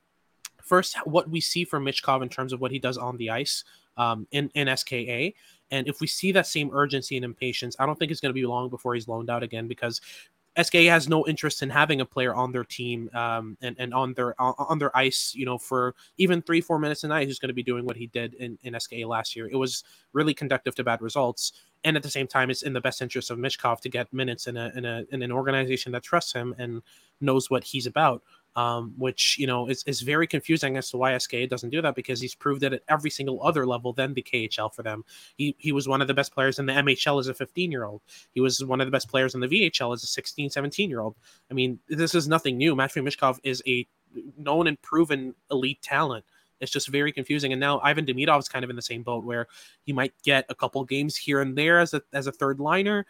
first 0.62 0.96
what 1.04 1.28
we 1.28 1.40
see 1.40 1.64
from 1.64 1.84
Michkov 1.84 2.22
in 2.22 2.28
terms 2.28 2.52
of 2.52 2.60
what 2.60 2.70
he 2.70 2.78
does 2.78 2.96
on 2.96 3.16
the 3.16 3.30
ice 3.30 3.64
um, 3.96 4.28
in 4.30 4.48
in 4.54 4.74
SKA, 4.76 5.32
and 5.72 5.88
if 5.88 6.00
we 6.00 6.06
see 6.06 6.30
that 6.32 6.46
same 6.46 6.70
urgency 6.72 7.16
and 7.16 7.24
impatience, 7.24 7.74
I 7.78 7.86
don't 7.86 7.98
think 7.98 8.12
it's 8.12 8.20
going 8.20 8.30
to 8.30 8.34
be 8.34 8.46
long 8.46 8.68
before 8.68 8.94
he's 8.94 9.08
loaned 9.08 9.30
out 9.30 9.42
again 9.42 9.66
because 9.66 10.00
SKA 10.60 10.84
has 10.84 11.08
no 11.08 11.26
interest 11.26 11.62
in 11.62 11.70
having 11.70 12.02
a 12.02 12.04
player 12.04 12.34
on 12.34 12.52
their 12.52 12.62
team 12.62 13.08
um, 13.14 13.56
and, 13.62 13.74
and 13.78 13.94
on 13.94 14.12
their 14.12 14.38
on 14.38 14.78
their 14.78 14.94
ice, 14.94 15.34
you 15.34 15.46
know, 15.46 15.56
for 15.56 15.94
even 16.18 16.42
three 16.42 16.60
four 16.60 16.78
minutes 16.78 17.04
a 17.04 17.08
night. 17.08 17.26
Who's 17.26 17.38
going 17.38 17.48
to 17.48 17.54
be 17.54 17.62
doing 17.62 17.86
what 17.86 17.96
he 17.96 18.06
did 18.08 18.34
in, 18.34 18.58
in 18.62 18.78
SKA 18.78 19.06
last 19.06 19.34
year? 19.34 19.48
It 19.50 19.56
was 19.56 19.82
really 20.12 20.34
conductive 20.34 20.74
to 20.74 20.84
bad 20.84 21.00
results, 21.00 21.52
and 21.84 21.96
at 21.96 22.02
the 22.02 22.10
same 22.10 22.26
time, 22.26 22.50
it's 22.50 22.62
in 22.62 22.74
the 22.74 22.82
best 22.82 23.00
interest 23.00 23.30
of 23.30 23.38
Michkov 23.38 23.80
to 23.80 23.88
get 23.88 24.12
minutes 24.12 24.46
in 24.46 24.58
a 24.58 24.70
in 24.76 24.84
a 24.84 25.04
in 25.10 25.22
an 25.22 25.32
organization 25.32 25.90
that 25.92 26.02
trusts 26.02 26.34
him 26.34 26.54
and 26.58 26.82
knows 27.22 27.48
what 27.48 27.64
he's 27.64 27.86
about 27.86 28.22
um, 28.56 28.92
which 28.96 29.38
you 29.38 29.46
know 29.46 29.66
is, 29.68 29.82
is 29.84 30.00
very 30.00 30.26
confusing 30.26 30.76
as 30.76 30.90
to 30.90 30.96
why 30.96 31.16
SKA 31.16 31.46
doesn't 31.46 31.70
do 31.70 31.82
that 31.82 31.94
because 31.94 32.20
he's 32.20 32.34
proved 32.34 32.62
it 32.62 32.72
at 32.72 32.82
every 32.88 33.10
single 33.10 33.42
other 33.42 33.66
level 33.66 33.92
than 33.92 34.14
the 34.14 34.22
KHL 34.22 34.72
for 34.74 34.82
them. 34.82 35.04
He 35.36 35.54
he 35.58 35.72
was 35.72 35.88
one 35.88 36.02
of 36.02 36.08
the 36.08 36.14
best 36.14 36.34
players 36.34 36.58
in 36.58 36.66
the 36.66 36.72
MHL 36.72 37.20
as 37.20 37.28
a 37.28 37.34
15 37.34 37.70
year 37.70 37.84
old. 37.84 38.02
He 38.32 38.40
was 38.40 38.64
one 38.64 38.80
of 38.80 38.86
the 38.86 38.92
best 38.92 39.08
players 39.08 39.34
in 39.34 39.40
the 39.40 39.48
VHL 39.48 39.94
as 39.94 40.02
a 40.02 40.06
16, 40.06 40.50
17 40.50 40.90
year 40.90 41.00
old. 41.00 41.16
I 41.50 41.54
mean, 41.54 41.78
this 41.88 42.14
is 42.14 42.28
nothing 42.28 42.56
new. 42.56 42.74
Matvey 42.74 43.00
Michkov 43.00 43.38
is 43.42 43.62
a 43.66 43.86
known 44.36 44.66
and 44.66 44.80
proven 44.82 45.34
elite 45.50 45.80
talent. 45.82 46.24
It's 46.60 46.70
just 46.70 46.88
very 46.88 47.10
confusing. 47.10 47.52
And 47.52 47.58
now 47.58 47.80
Ivan 47.80 48.06
Demidov 48.06 48.38
is 48.38 48.48
kind 48.48 48.62
of 48.64 48.70
in 48.70 48.76
the 48.76 48.82
same 48.82 49.02
boat 49.02 49.24
where 49.24 49.48
he 49.84 49.92
might 49.92 50.12
get 50.22 50.46
a 50.48 50.54
couple 50.54 50.84
games 50.84 51.16
here 51.16 51.40
and 51.40 51.58
there 51.58 51.80
as 51.80 51.92
a 51.92 52.02
as 52.12 52.28
a 52.28 52.32
third 52.32 52.60
liner, 52.60 53.04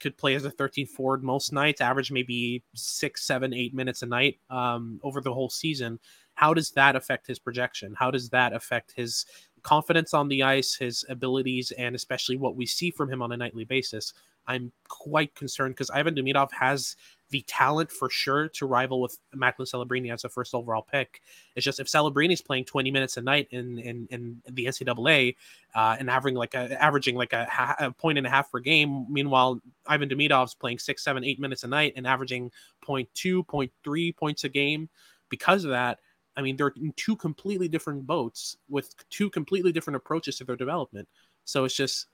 could 0.00 0.16
play 0.16 0.34
as 0.34 0.44
a 0.44 0.50
13 0.50 0.86
forward 0.86 1.22
most 1.22 1.52
nights, 1.52 1.80
average 1.80 2.10
maybe 2.10 2.62
six, 2.74 3.24
seven, 3.24 3.52
eight 3.52 3.74
minutes 3.74 4.02
a 4.02 4.06
night 4.06 4.38
um, 4.50 5.00
over 5.02 5.20
the 5.20 5.32
whole 5.32 5.50
season. 5.50 5.98
How 6.34 6.54
does 6.54 6.70
that 6.72 6.96
affect 6.96 7.26
his 7.26 7.38
projection? 7.38 7.94
How 7.98 8.10
does 8.10 8.28
that 8.30 8.52
affect 8.52 8.92
his 8.92 9.26
confidence 9.62 10.14
on 10.14 10.28
the 10.28 10.42
ice, 10.42 10.74
his 10.74 11.04
abilities, 11.08 11.72
and 11.72 11.96
especially 11.96 12.36
what 12.36 12.56
we 12.56 12.64
see 12.64 12.90
from 12.90 13.10
him 13.10 13.22
on 13.22 13.32
a 13.32 13.36
nightly 13.36 13.64
basis? 13.64 14.12
I'm 14.46 14.72
quite 14.88 15.34
concerned 15.34 15.74
because 15.74 15.90
Ivan 15.90 16.14
Demidov 16.14 16.50
has 16.52 16.96
the 17.30 17.42
talent 17.46 17.90
for 17.90 18.08
sure 18.08 18.48
to 18.48 18.66
rival 18.66 19.00
with 19.00 19.18
Macklin 19.34 19.66
Celebrini 19.66 20.12
as 20.12 20.24
a 20.24 20.28
first 20.28 20.54
overall 20.54 20.82
pick. 20.82 21.20
It's 21.54 21.64
just 21.64 21.80
if 21.80 21.86
Celebrini's 21.86 22.40
playing 22.40 22.64
20 22.64 22.90
minutes 22.90 23.16
a 23.16 23.22
night 23.22 23.48
in 23.50 23.78
in, 23.78 24.08
in 24.10 24.42
the 24.48 24.66
NCAA 24.66 25.36
uh, 25.74 25.96
and 25.98 26.08
averaging 26.08 26.38
like 26.38 26.54
a 26.54 26.82
averaging 26.82 27.16
like 27.16 27.32
a, 27.32 27.44
ha- 27.46 27.76
a 27.78 27.90
point 27.90 28.18
and 28.18 28.26
a 28.26 28.30
half 28.30 28.50
per 28.50 28.60
game, 28.60 29.06
meanwhile 29.10 29.60
Ivan 29.86 30.08
Demidov's 30.08 30.54
playing 30.54 30.78
six, 30.78 31.04
seven, 31.04 31.24
eight 31.24 31.38
minutes 31.38 31.64
a 31.64 31.68
night 31.68 31.92
and 31.96 32.06
averaging 32.06 32.50
0.2, 32.86 33.44
0.3 33.44 34.16
points 34.16 34.44
a 34.44 34.48
game. 34.48 34.88
Because 35.28 35.64
of 35.64 35.70
that, 35.70 35.98
I 36.36 36.42
mean 36.42 36.56
they're 36.56 36.72
in 36.76 36.92
two 36.96 37.16
completely 37.16 37.68
different 37.68 38.06
boats 38.06 38.56
with 38.68 38.94
two 39.10 39.28
completely 39.28 39.72
different 39.72 39.96
approaches 39.96 40.38
to 40.38 40.44
their 40.44 40.56
development. 40.56 41.08
So 41.44 41.64
it's 41.64 41.74
just 41.74 42.06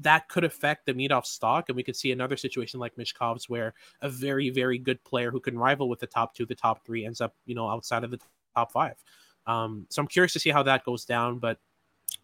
that 0.00 0.28
could 0.28 0.44
affect 0.44 0.86
the 0.86 0.94
Demidov 0.94 1.26
stock, 1.26 1.68
and 1.68 1.76
we 1.76 1.82
could 1.82 1.96
see 1.96 2.12
another 2.12 2.36
situation 2.36 2.78
like 2.78 2.96
Michkov's 2.96 3.48
where 3.48 3.74
a 4.00 4.08
very, 4.08 4.50
very 4.50 4.78
good 4.78 5.02
player 5.04 5.30
who 5.30 5.40
can 5.40 5.58
rival 5.58 5.88
with 5.88 6.00
the 6.00 6.06
top 6.06 6.34
two, 6.34 6.46
the 6.46 6.54
top 6.54 6.84
three, 6.84 7.04
ends 7.04 7.20
up, 7.20 7.34
you 7.46 7.54
know, 7.54 7.68
outside 7.68 8.04
of 8.04 8.10
the 8.10 8.20
top 8.54 8.72
five. 8.72 8.94
Um, 9.46 9.86
so 9.88 10.00
I'm 10.00 10.08
curious 10.08 10.32
to 10.34 10.40
see 10.40 10.50
how 10.50 10.62
that 10.64 10.84
goes 10.84 11.04
down. 11.04 11.38
But 11.38 11.58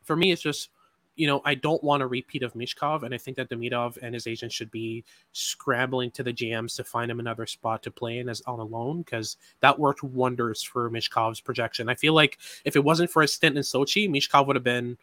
for 0.03 0.15
me, 0.15 0.31
it's 0.31 0.43
just, 0.43 0.71
you 1.17 1.27
know, 1.27 1.41
I 1.45 1.55
don't 1.55 1.83
want 1.83 2.03
a 2.03 2.07
repeat 2.07 2.43
of 2.43 2.55
Michkov. 2.55 3.03
and 3.03 3.15
I 3.15 3.19
think 3.19 3.37
that 3.39 3.49
Demidov 3.49 3.99
and 4.03 4.15
his 4.15 4.27
agent 4.27 4.53
should 4.53 4.71
be 4.71 5.05
scrambling 5.33 6.11
to 6.13 6.23
the 6.23 6.33
GMs 6.33 6.77
to 6.77 6.85
find 6.85 7.11
him 7.11 7.21
another 7.21 7.47
spot 7.47 7.83
to 7.85 7.91
play 7.91 8.19
in 8.19 8.29
as 8.29 8.43
on 8.43 8.61
a 8.61 8.65
loan 8.65 9.03
because 9.03 9.37
that 9.61 9.79
worked 9.79 10.03
wonders 10.03 10.63
for 10.63 10.91
Michkov's 10.91 11.41
projection. 11.41 11.89
I 11.89 11.95
feel 11.95 12.15
like 12.15 12.39
if 12.65 12.77
it 12.77 12.85
wasn't 12.85 13.11
for 13.11 13.23
a 13.23 13.29
stint 13.29 13.57
in 13.57 13.63
Sochi, 13.63 14.09
Michkov 14.09 14.47
would 14.47 14.57
have 14.57 14.65
been 14.65 14.99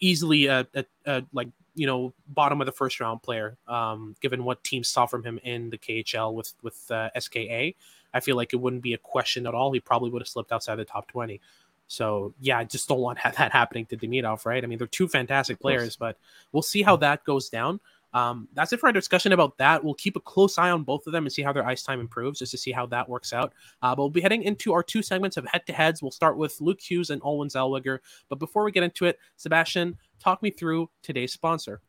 easily 0.00 0.46
a, 0.46 0.66
a, 0.74 0.84
a, 1.06 1.22
like 1.32 1.48
you 1.74 1.86
know 1.86 2.12
bottom 2.28 2.60
of 2.60 2.66
the 2.66 2.72
first 2.72 3.00
round 3.00 3.22
player. 3.22 3.56
Um, 3.66 4.14
given 4.20 4.44
what 4.44 4.62
teams 4.64 4.88
saw 4.88 5.06
from 5.06 5.24
him 5.24 5.38
in 5.42 5.70
the 5.70 5.78
KHL 5.78 6.34
with 6.34 6.54
with 6.62 6.90
uh, 6.90 7.10
SKA, 7.18 7.74
I 8.14 8.20
feel 8.20 8.36
like 8.36 8.52
it 8.52 8.56
wouldn't 8.56 8.82
be 8.82 8.94
a 8.94 8.98
question 8.98 9.46
at 9.46 9.54
all. 9.54 9.72
He 9.72 9.80
probably 9.80 10.10
would 10.10 10.22
have 10.22 10.28
slipped 10.28 10.52
outside 10.52 10.76
the 10.76 10.84
top 10.84 11.08
twenty. 11.08 11.40
So 11.88 12.32
yeah, 12.40 12.58
I 12.58 12.64
just 12.64 12.88
don't 12.88 13.00
want 13.00 13.18
that 13.24 13.52
happening 13.52 13.86
to 13.86 13.96
Demidov, 13.96 14.46
right? 14.46 14.62
I 14.62 14.66
mean, 14.66 14.78
they're 14.78 14.86
two 14.86 15.08
fantastic 15.08 15.60
players, 15.60 15.96
but 15.96 16.16
we'll 16.52 16.62
see 16.62 16.82
how 16.82 16.96
that 16.96 17.24
goes 17.24 17.48
down. 17.48 17.80
Um, 18.14 18.48
that's 18.52 18.72
it 18.72 18.80
for 18.80 18.86
our 18.86 18.92
discussion 18.92 19.32
about 19.32 19.56
that. 19.58 19.82
We'll 19.82 19.94
keep 19.94 20.16
a 20.16 20.20
close 20.20 20.58
eye 20.58 20.70
on 20.70 20.82
both 20.84 21.06
of 21.06 21.12
them 21.12 21.24
and 21.24 21.32
see 21.32 21.42
how 21.42 21.52
their 21.52 21.66
ice 21.66 21.82
time 21.82 22.00
improves, 22.00 22.38
just 22.38 22.52
to 22.52 22.58
see 22.58 22.72
how 22.72 22.86
that 22.86 23.08
works 23.08 23.32
out. 23.32 23.54
Uh, 23.80 23.94
but 23.94 24.02
we'll 24.02 24.10
be 24.10 24.20
heading 24.20 24.42
into 24.42 24.72
our 24.72 24.82
two 24.82 25.02
segments 25.02 25.36
of 25.36 25.46
head-to-heads. 25.46 26.02
We'll 26.02 26.10
start 26.10 26.36
with 26.36 26.60
Luke 26.60 26.80
Hughes 26.80 27.10
and 27.10 27.22
Olen 27.24 27.48
Zellweger. 27.48 27.98
But 28.28 28.38
before 28.38 28.64
we 28.64 28.72
get 28.72 28.82
into 28.82 29.06
it, 29.06 29.18
Sebastian, 29.36 29.96
talk 30.18 30.42
me 30.42 30.50
through 30.50 30.90
today's 31.02 31.32
sponsor. 31.32 31.80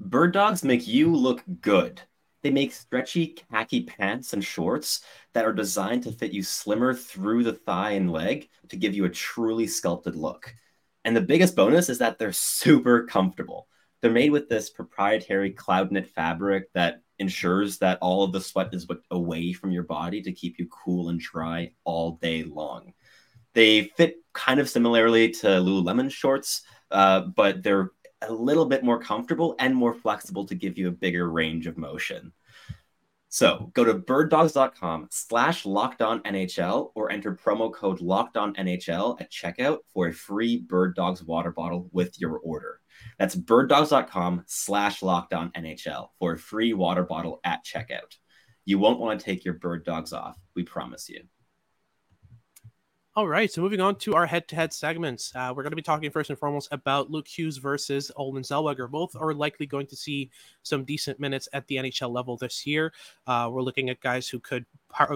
Bird 0.00 0.32
dogs 0.32 0.62
make 0.64 0.86
you 0.86 1.14
look 1.14 1.42
good. 1.60 2.00
They 2.42 2.50
make 2.50 2.72
stretchy 2.72 3.36
khaki 3.50 3.82
pants 3.82 4.32
and 4.32 4.44
shorts 4.44 5.02
that 5.32 5.44
are 5.44 5.52
designed 5.52 6.04
to 6.04 6.12
fit 6.12 6.30
you 6.32 6.44
slimmer 6.44 6.94
through 6.94 7.42
the 7.42 7.52
thigh 7.52 7.90
and 7.92 8.12
leg 8.12 8.48
to 8.68 8.76
give 8.76 8.94
you 8.94 9.06
a 9.06 9.10
truly 9.10 9.66
sculpted 9.66 10.14
look. 10.14 10.54
And 11.04 11.16
the 11.16 11.20
biggest 11.20 11.56
bonus 11.56 11.88
is 11.88 11.98
that 11.98 12.18
they're 12.18 12.32
super 12.32 13.06
comfortable. 13.06 13.66
They're 14.00 14.10
made 14.10 14.30
with 14.30 14.48
this 14.48 14.70
proprietary 14.70 15.50
cloud 15.50 15.90
knit 15.90 16.08
fabric 16.08 16.72
that 16.74 17.02
ensures 17.18 17.78
that 17.78 17.98
all 18.00 18.22
of 18.22 18.32
the 18.32 18.40
sweat 18.40 18.72
is 18.72 18.86
away 19.10 19.52
from 19.52 19.72
your 19.72 19.82
body 19.82 20.22
to 20.22 20.32
keep 20.32 20.58
you 20.58 20.68
cool 20.68 21.08
and 21.08 21.18
dry 21.18 21.72
all 21.84 22.12
day 22.22 22.44
long. 22.44 22.92
They 23.54 23.84
fit 23.96 24.16
kind 24.32 24.60
of 24.60 24.68
similarly 24.68 25.30
to 25.30 25.46
Lululemon 25.46 26.12
shorts, 26.12 26.62
uh, 26.90 27.22
but 27.22 27.62
they're 27.62 27.90
a 28.22 28.32
little 28.32 28.66
bit 28.66 28.84
more 28.84 29.00
comfortable 29.00 29.56
and 29.58 29.74
more 29.74 29.94
flexible 29.94 30.44
to 30.46 30.54
give 30.54 30.78
you 30.78 30.88
a 30.88 30.92
bigger 30.92 31.30
range 31.30 31.66
of 31.66 31.76
motion. 31.76 32.32
So 33.30 33.70
go 33.74 33.84
to 33.84 33.94
birddogs.com 33.94 35.08
slash 35.10 35.64
NHL 35.64 36.92
or 36.94 37.12
enter 37.12 37.34
promo 37.34 37.72
code 37.72 38.00
NHL 38.00 39.20
at 39.20 39.30
checkout 39.30 39.78
for 39.92 40.08
a 40.08 40.12
free 40.12 40.58
Bird 40.58 40.94
Dogs 40.94 41.22
water 41.22 41.52
bottle 41.52 41.90
with 41.92 42.18
your 42.20 42.38
order. 42.38 42.80
That's 43.18 43.34
birddogs.com 43.34 44.44
slash 44.46 45.00
lockdown 45.00 45.52
NHL 45.54 46.08
for 46.18 46.32
a 46.32 46.38
free 46.38 46.72
water 46.72 47.02
bottle 47.02 47.40
at 47.44 47.64
checkout. 47.64 48.16
You 48.64 48.78
won't 48.78 49.00
want 49.00 49.18
to 49.18 49.24
take 49.24 49.44
your 49.44 49.54
bird 49.54 49.84
dogs 49.84 50.12
off. 50.12 50.38
We 50.54 50.62
promise 50.62 51.08
you. 51.08 51.22
All 53.18 53.26
right, 53.26 53.50
so 53.50 53.62
moving 53.62 53.80
on 53.80 53.96
to 53.96 54.14
our 54.14 54.26
head-to-head 54.26 54.72
segments, 54.72 55.32
uh, 55.34 55.52
we're 55.52 55.64
going 55.64 55.72
to 55.72 55.76
be 55.76 55.82
talking 55.82 56.08
first 56.08 56.30
and 56.30 56.38
foremost 56.38 56.68
about 56.70 57.10
Luke 57.10 57.26
Hughes 57.26 57.56
versus 57.56 58.12
Olen 58.14 58.44
Zellweger. 58.44 58.88
Both 58.88 59.16
are 59.16 59.34
likely 59.34 59.66
going 59.66 59.88
to 59.88 59.96
see 59.96 60.30
some 60.62 60.84
decent 60.84 61.18
minutes 61.18 61.48
at 61.52 61.66
the 61.66 61.78
NHL 61.78 62.12
level 62.12 62.36
this 62.36 62.64
year. 62.64 62.92
Uh, 63.26 63.48
we're 63.50 63.62
looking 63.62 63.90
at 63.90 64.00
guys 64.00 64.28
who 64.28 64.38
could 64.38 64.66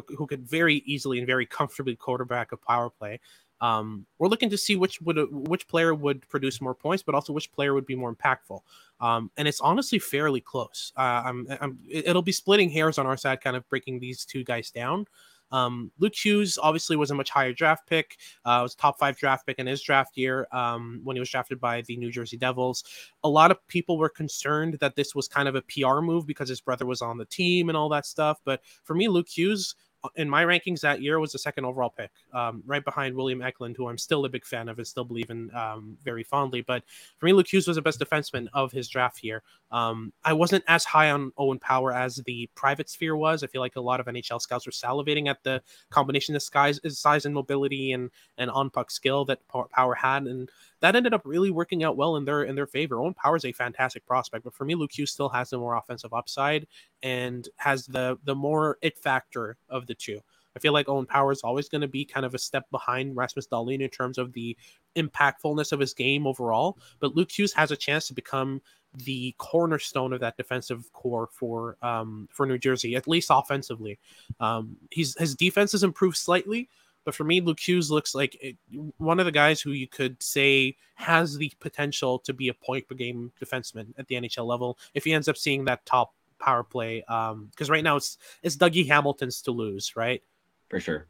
who 0.09 0.27
could 0.27 0.43
very 0.43 0.83
easily 0.85 1.19
and 1.19 1.29
very 1.29 1.47
comfortably 1.47 1.95
quarterback 1.95 2.51
a 2.51 2.57
power 2.57 2.91
play. 2.91 3.21
Um, 3.63 4.07
we're 4.19 4.29
looking 4.29 4.51
to 4.51 4.59
see 4.59 4.75
which 4.75 5.01
would 5.01 5.17
which 5.31 5.69
player 5.69 5.95
would 5.95 6.29
produce 6.29 6.61
more 6.61 6.75
points, 6.75 7.03
but 7.03 7.15
also 7.15 7.33
which 7.33 7.53
player 7.53 7.73
would 7.75 7.87
be 7.87 7.95
more 7.95 8.15
impactful. 8.15 8.61
Um, 9.01 9.31
and 9.37 9.47
it's 9.47 9.61
honestly 9.61 10.01
fairly 10.01 10.41
close. 10.41 10.93
Uh, 10.97 11.23
I'm, 11.25 11.47
I'm, 11.61 11.79
it'll 11.89 12.23
be 12.23 12.33
splitting 12.33 12.71
hairs 12.71 12.99
on 12.99 13.07
our 13.07 13.17
side, 13.17 13.41
kind 13.41 13.57
of 13.57 13.69
breaking 13.69 14.01
these 14.01 14.25
two 14.25 14.43
guys 14.45 14.71
down. 14.71 15.07
Um, 15.53 15.93
Luke 15.99 16.15
Hughes 16.15 16.59
obviously 16.61 16.97
was 16.97 17.11
a 17.11 17.15
much 17.15 17.31
higher 17.31 17.53
draft 17.53 17.87
pick. 17.87 18.17
Uh, 18.45 18.61
was 18.63 18.75
top 18.75 18.99
five 18.99 19.17
draft 19.17 19.47
pick 19.47 19.59
in 19.59 19.67
his 19.67 19.83
draft 19.83 20.17
year 20.17 20.49
um, 20.51 21.01
when 21.05 21.15
he 21.15 21.21
was 21.21 21.31
drafted 21.31 21.61
by 21.61 21.83
the 21.83 21.97
New 21.97 22.11
Jersey 22.11 22.39
Devils. 22.39 22.85
A 23.23 23.29
lot 23.29 23.51
of 23.51 23.65
people 23.69 23.99
were 23.99 24.09
concerned 24.09 24.79
that 24.81 24.97
this 24.97 25.15
was 25.15 25.29
kind 25.29 25.49
of 25.49 25.55
a 25.55 25.63
PR 25.63 26.01
move 26.01 26.27
because 26.27 26.49
his 26.49 26.61
brother 26.61 26.87
was 26.87 27.03
on 27.03 27.19
the 27.19 27.27
team 27.27 27.69
and 27.69 27.77
all 27.77 27.91
that 27.91 28.07
stuff. 28.07 28.41
But 28.45 28.63
for 28.83 28.95
me, 28.95 29.09
Luke 29.09 29.29
Hughes 29.29 29.77
in 30.17 30.29
my 30.29 30.45
rankings 30.45 30.81
that 30.81 31.01
year 31.01 31.19
was 31.21 31.33
the 31.33 31.39
second 31.39 31.65
overall 31.65 31.91
pick, 31.91 32.11
um, 32.33 32.63
right 32.67 32.85
behind 32.85 33.15
William 33.15 33.43
Eklund, 33.43 33.77
who 33.77 33.89
I'm 33.89 33.99
still 33.99 34.25
a 34.25 34.29
big 34.29 34.45
fan 34.45 34.69
of 34.69 34.79
and 34.79 34.87
still 34.87 35.05
believe 35.05 35.31
in 35.31 35.55
um, 35.55 35.97
very 36.03 36.23
fondly. 36.23 36.61
But 36.61 36.83
for 37.19 37.27
me, 37.27 37.33
Luke 37.33 37.53
Hughes 37.53 37.69
was 37.69 37.77
the 37.77 37.83
best 37.83 38.01
defenseman 38.01 38.49
of 38.53 38.73
his 38.73 38.89
draft 38.89 39.23
year. 39.23 39.43
Um, 39.71 40.13
I 40.25 40.33
wasn't 40.33 40.65
as 40.69 40.85
high 40.85 41.11
on 41.11 41.33
Owen 41.39 41.59
Power 41.59 41.93
as 41.93 42.17
the 42.17 42.49
private 42.55 42.91
sphere 42.91 43.17
was. 43.17 43.43
I 43.43 43.47
feel 43.47 43.61
like 43.61 43.77
a 43.77 43.81
lot 43.81 44.01
of 44.01 44.07
NHL 44.07 44.41
scouts 44.41 44.67
were 44.67 44.73
salivating 44.73 45.29
at 45.29 45.43
the 45.45 45.63
combination 45.91 46.35
of 46.35 46.43
size, 46.43 46.81
size 46.89 47.25
and 47.25 47.35
mobility 47.35 47.93
and 47.93 48.11
and 48.39 48.51
on 48.51 48.71
puck 48.71 48.91
skill 48.91 49.25
that 49.27 49.41
Power 49.49 49.95
had, 49.95 50.25
and 50.27 50.51
that 50.83 50.97
ended 50.97 51.15
up 51.15 51.23
really 51.25 51.51
working 51.51 51.85
out 51.85 51.97
well 51.97 52.17
in 52.17 52.25
their 52.25 52.43
in 52.43 52.55
their 52.55 52.67
favor. 52.67 53.01
Owen 53.01 53.15
Power 53.15 53.37
is 53.37 53.45
a 53.45 53.53
fantastic 53.53 54.05
prospect, 54.05 54.45
but 54.45 54.53
for 54.53 54.65
me, 54.65 54.75
Luke 54.75 54.93
Hughes 54.93 55.13
still 55.13 55.29
has 55.29 55.51
the 55.51 55.59
more 55.59 55.77
offensive 55.77 56.13
upside 56.13 56.67
and 57.03 57.49
has 57.57 57.87
the 57.87 58.19
the 58.25 58.35
more 58.35 58.79
it 58.83 58.99
factor 58.99 59.57
of 59.69 59.87
the 59.87 59.95
two. 59.95 60.21
I 60.55 60.59
feel 60.59 60.73
like 60.73 60.89
Owen 60.89 61.07
Power 61.07 61.33
is 61.33 61.43
always 61.43 61.69
going 61.69 61.81
to 61.81 61.89
be 61.89 62.05
kind 62.05 62.27
of 62.27 62.35
a 62.35 62.39
step 62.39 62.71
behind 62.71 63.17
Rasmus 63.17 63.47
Dahlin 63.47 63.81
in 63.81 63.89
terms 63.89 64.19
of 64.19 64.33
the 64.33 64.57
impactfulness 64.97 65.73
of 65.73 65.81
his 65.81 65.95
game 65.95 66.27
overall. 66.27 66.79
But 67.01 67.17
Luke 67.17 67.31
Hughes 67.31 67.55
has 67.55 67.71
a 67.71 67.77
chance 67.77 68.09
to 68.09 68.15
become 68.15 68.61
the 68.95 69.35
cornerstone 69.39 70.13
of 70.13 70.21
that 70.21 70.37
defensive 70.37 70.93
core 70.93 71.29
for 71.33 71.79
um, 71.81 72.29
for 72.33 72.45
New 72.45 72.59
Jersey, 72.59 72.97
at 72.97 73.09
least 73.09 73.29
offensively. 73.31 73.99
Um, 74.41 74.77
he's 74.91 75.17
his 75.19 75.35
defense 75.35 75.73
has 75.73 75.85
improved 75.85 76.17
slightly, 76.17 76.69
but 77.05 77.15
for 77.15 77.25
me, 77.25 77.41
Luke 77.41 77.61
Hughes 77.61 77.91
looks 77.91 78.15
like 78.15 78.37
it, 78.41 78.57
one 78.99 79.19
of 79.19 79.27
the 79.27 79.33
guys 79.33 79.61
who 79.61 79.73
you 79.73 79.89
could 79.89 80.23
say 80.23 80.77
has 80.95 81.37
the 81.37 81.53
potential 81.61 82.19
to 82.21 82.33
be 82.33 82.49
a 82.49 82.55
point 82.55 82.89
per 82.89 82.95
game 82.95 83.33
defenseman 83.43 83.89
at 83.99 84.07
the 84.09 84.15
NHL 84.15 84.47
level 84.47 84.79
if 84.95 85.05
he 85.05 85.13
ends 85.13 85.29
up 85.29 85.37
seeing 85.37 85.65
that 85.65 85.85
top 85.87 86.15
power 86.39 86.63
play. 86.63 87.01
Because 87.01 87.69
um, 87.69 87.73
right 87.73 87.85
now 87.85 87.97
it's 87.97 88.19
it's 88.43 88.57
Dougie 88.57 88.87
Hamilton's 88.87 89.43
to 89.43 89.51
lose, 89.51 89.97
right? 89.97 90.23
For 90.69 90.81
sure. 90.81 91.07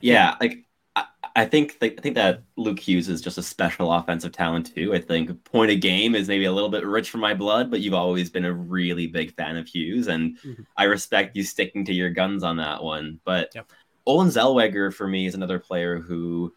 Yeah, 0.00 0.36
like 0.40 0.64
I, 0.94 1.04
I 1.34 1.44
think 1.44 1.78
th- 1.80 1.94
I 1.98 2.00
think 2.00 2.14
that 2.16 2.42
Luke 2.56 2.78
Hughes 2.78 3.08
is 3.08 3.20
just 3.20 3.38
a 3.38 3.42
special 3.42 3.92
offensive 3.92 4.32
talent 4.32 4.74
too. 4.74 4.94
I 4.94 5.00
think 5.00 5.44
point 5.44 5.70
of 5.70 5.80
game 5.80 6.14
is 6.14 6.28
maybe 6.28 6.44
a 6.44 6.52
little 6.52 6.70
bit 6.70 6.84
rich 6.84 7.10
for 7.10 7.18
my 7.18 7.34
blood, 7.34 7.70
but 7.70 7.80
you've 7.80 7.94
always 7.94 8.30
been 8.30 8.44
a 8.44 8.52
really 8.52 9.06
big 9.06 9.34
fan 9.34 9.56
of 9.56 9.68
Hughes, 9.68 10.08
and 10.08 10.38
mm-hmm. 10.38 10.62
I 10.76 10.84
respect 10.84 11.36
you 11.36 11.44
sticking 11.44 11.84
to 11.86 11.94
your 11.94 12.10
guns 12.10 12.42
on 12.42 12.56
that 12.58 12.82
one. 12.82 13.20
But 13.24 13.52
yep. 13.54 13.70
Olen 14.06 14.28
Zellweger 14.28 14.92
for 14.94 15.08
me 15.08 15.26
is 15.26 15.34
another 15.34 15.58
player 15.58 15.98
who, 15.98 16.54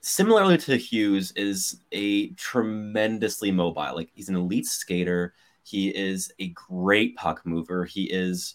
similarly 0.00 0.58
to 0.58 0.76
Hughes, 0.76 1.32
is 1.32 1.80
a 1.92 2.30
tremendously 2.30 3.50
mobile. 3.50 3.94
Like 3.94 4.10
he's 4.14 4.28
an 4.28 4.36
elite 4.36 4.66
skater. 4.66 5.34
He 5.62 5.88
is 5.88 6.32
a 6.38 6.48
great 6.48 7.16
puck 7.16 7.44
mover. 7.44 7.84
He 7.84 8.04
is 8.04 8.54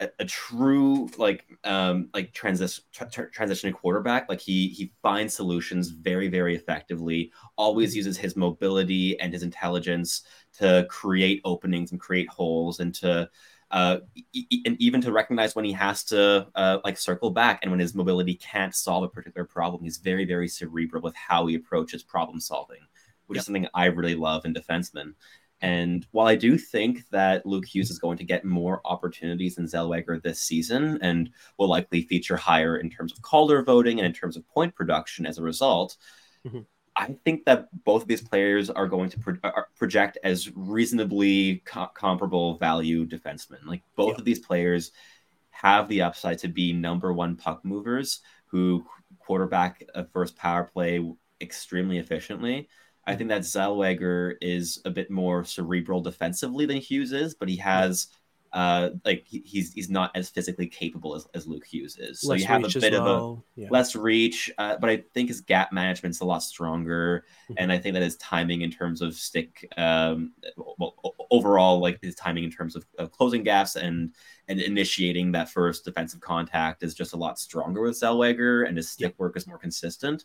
a, 0.00 0.08
a 0.18 0.24
true 0.26 1.08
like 1.16 1.46
um 1.64 2.10
like 2.12 2.32
transition 2.34 2.84
tra- 2.92 3.30
transitioning 3.30 3.72
quarterback. 3.72 4.28
Like 4.28 4.40
he 4.40 4.68
he 4.68 4.92
finds 5.02 5.34
solutions 5.34 5.88
very 5.88 6.28
very 6.28 6.54
effectively. 6.54 7.32
Always 7.56 7.96
uses 7.96 8.18
his 8.18 8.36
mobility 8.36 9.18
and 9.20 9.32
his 9.32 9.42
intelligence 9.42 10.22
to 10.58 10.86
create 10.90 11.40
openings 11.44 11.92
and 11.92 12.00
create 12.00 12.28
holes 12.28 12.80
and 12.80 12.94
to 12.96 13.28
uh, 13.70 13.98
e- 14.32 14.62
and 14.66 14.76
even 14.80 15.00
to 15.00 15.12
recognize 15.12 15.54
when 15.54 15.64
he 15.64 15.72
has 15.72 16.04
to 16.04 16.48
uh, 16.54 16.78
like 16.84 16.98
circle 16.98 17.30
back 17.30 17.60
and 17.62 17.70
when 17.70 17.80
his 17.80 17.94
mobility 17.94 18.34
can't 18.34 18.74
solve 18.74 19.04
a 19.04 19.08
particular 19.08 19.44
problem. 19.44 19.82
He's 19.82 19.98
very, 19.98 20.24
very 20.24 20.48
cerebral 20.48 21.02
with 21.02 21.14
how 21.14 21.46
he 21.46 21.54
approaches 21.54 22.02
problem 22.02 22.40
solving, 22.40 22.80
which 23.26 23.36
yep. 23.36 23.42
is 23.42 23.46
something 23.46 23.68
I 23.74 23.86
really 23.86 24.14
love 24.14 24.44
in 24.44 24.54
defensemen. 24.54 25.14
And 25.62 26.06
while 26.10 26.26
I 26.26 26.36
do 26.36 26.56
think 26.56 27.08
that 27.10 27.44
Luke 27.44 27.66
Hughes 27.66 27.90
is 27.90 27.98
going 27.98 28.16
to 28.18 28.24
get 28.24 28.44
more 28.44 28.80
opportunities 28.84 29.56
than 29.56 29.66
Zellweger 29.66 30.22
this 30.22 30.40
season 30.40 30.98
and 31.02 31.30
will 31.58 31.68
likely 31.68 32.02
feature 32.02 32.36
higher 32.36 32.78
in 32.78 32.88
terms 32.88 33.12
of 33.12 33.20
Calder 33.20 33.62
voting 33.62 33.98
and 33.98 34.06
in 34.06 34.12
terms 34.14 34.36
of 34.36 34.48
point 34.48 34.74
production 34.74 35.26
as 35.26 35.36
a 35.36 35.42
result, 35.42 35.96
mm-hmm. 36.46 36.60
I 37.00 37.16
think 37.24 37.46
that 37.46 37.68
both 37.84 38.02
of 38.02 38.08
these 38.08 38.20
players 38.20 38.68
are 38.68 38.86
going 38.86 39.08
to 39.08 39.18
pro- 39.18 39.38
are 39.42 39.68
project 39.78 40.18
as 40.22 40.54
reasonably 40.54 41.62
co- 41.64 41.88
comparable 41.94 42.58
value 42.58 43.06
defensemen. 43.06 43.64
Like 43.64 43.82
both 43.96 44.10
yeah. 44.10 44.18
of 44.18 44.24
these 44.26 44.38
players 44.38 44.92
have 45.48 45.88
the 45.88 46.02
upside 46.02 46.38
to 46.40 46.48
be 46.48 46.74
number 46.74 47.14
one 47.14 47.36
puck 47.36 47.64
movers 47.64 48.20
who 48.44 48.84
quarterback 49.18 49.82
a 49.94 50.04
first 50.04 50.36
power 50.36 50.64
play 50.64 51.02
extremely 51.40 51.96
efficiently. 51.96 52.68
I 53.06 53.16
think 53.16 53.30
that 53.30 53.42
Zellweger 53.42 54.34
is 54.42 54.82
a 54.84 54.90
bit 54.90 55.10
more 55.10 55.42
cerebral 55.42 56.02
defensively 56.02 56.66
than 56.66 56.76
Hughes 56.76 57.12
is, 57.12 57.34
but 57.34 57.48
he 57.48 57.56
has 57.56 58.08
uh, 58.52 58.90
like 59.04 59.24
he's 59.26 59.72
he's 59.72 59.88
not 59.88 60.10
as 60.14 60.28
physically 60.28 60.66
capable 60.66 61.14
as, 61.14 61.26
as 61.34 61.46
Luke 61.46 61.64
Hughes 61.64 61.96
is. 61.98 62.20
So 62.20 62.30
less 62.30 62.40
you 62.40 62.46
have 62.46 62.64
a 62.64 62.80
bit 62.80 62.92
well. 62.92 63.06
of 63.06 63.38
a 63.38 63.60
yeah. 63.60 63.68
less 63.70 63.94
reach, 63.94 64.50
uh, 64.58 64.76
but 64.76 64.90
I 64.90 65.04
think 65.14 65.28
his 65.28 65.40
gap 65.40 65.72
management's 65.72 66.20
a 66.20 66.24
lot 66.24 66.42
stronger, 66.42 67.24
mm-hmm. 67.44 67.54
and 67.58 67.70
I 67.70 67.78
think 67.78 67.94
that 67.94 68.02
his 68.02 68.16
timing 68.16 68.62
in 68.62 68.70
terms 68.70 69.02
of 69.02 69.14
stick, 69.14 69.68
um, 69.76 70.32
well, 70.56 70.94
overall, 71.30 71.78
like 71.78 71.98
his 72.02 72.16
timing 72.16 72.44
in 72.44 72.50
terms 72.50 72.74
of, 72.74 72.84
of 72.98 73.12
closing 73.12 73.42
gaps 73.42 73.76
and 73.76 74.14
and 74.48 74.60
initiating 74.60 75.30
that 75.32 75.48
first 75.48 75.84
defensive 75.84 76.20
contact 76.20 76.82
is 76.82 76.94
just 76.94 77.12
a 77.12 77.16
lot 77.16 77.38
stronger 77.38 77.82
with 77.82 78.00
Zellweger, 78.00 78.66
and 78.66 78.76
his 78.76 78.90
stick 78.90 79.12
yeah. 79.12 79.22
work 79.22 79.36
is 79.36 79.46
more 79.46 79.58
consistent. 79.58 80.24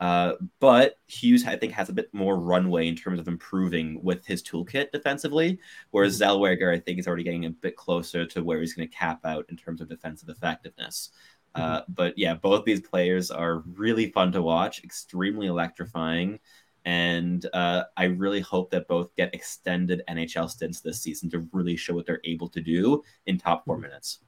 Uh, 0.00 0.32
but 0.60 0.96
Hughes, 1.06 1.46
I 1.46 1.56
think, 1.56 1.72
has 1.74 1.90
a 1.90 1.92
bit 1.92 2.12
more 2.12 2.38
runway 2.38 2.88
in 2.88 2.96
terms 2.96 3.20
of 3.20 3.28
improving 3.28 4.02
with 4.02 4.26
his 4.26 4.42
toolkit 4.42 4.92
defensively, 4.92 5.60
whereas 5.90 6.18
mm-hmm. 6.18 6.30
Zellweger, 6.30 6.74
I 6.74 6.80
think, 6.80 6.98
is 6.98 7.06
already 7.06 7.22
getting 7.22 7.44
a 7.44 7.50
bit 7.50 7.76
closer 7.76 8.24
to 8.26 8.42
where 8.42 8.60
he's 8.60 8.72
going 8.72 8.88
to 8.88 8.94
cap 8.94 9.24
out 9.26 9.44
in 9.50 9.56
terms 9.56 9.80
of 9.80 9.88
defensive 9.88 10.30
effectiveness. 10.30 11.10
Uh, 11.54 11.82
mm-hmm. 11.82 11.92
But 11.92 12.16
yeah, 12.16 12.34
both 12.34 12.64
these 12.64 12.80
players 12.80 13.30
are 13.30 13.58
really 13.74 14.10
fun 14.10 14.32
to 14.32 14.42
watch, 14.42 14.82
extremely 14.82 15.48
electrifying. 15.48 16.38
And 16.86 17.44
uh, 17.52 17.84
I 17.94 18.04
really 18.04 18.40
hope 18.40 18.70
that 18.70 18.88
both 18.88 19.14
get 19.16 19.34
extended 19.34 20.02
NHL 20.08 20.48
stints 20.48 20.80
this 20.80 21.02
season 21.02 21.28
to 21.30 21.46
really 21.52 21.76
show 21.76 21.92
what 21.92 22.06
they're 22.06 22.22
able 22.24 22.48
to 22.48 22.60
do 22.62 23.02
in 23.26 23.36
top 23.36 23.66
4 23.66 23.74
mm-hmm. 23.74 23.82
minutes. 23.82 24.20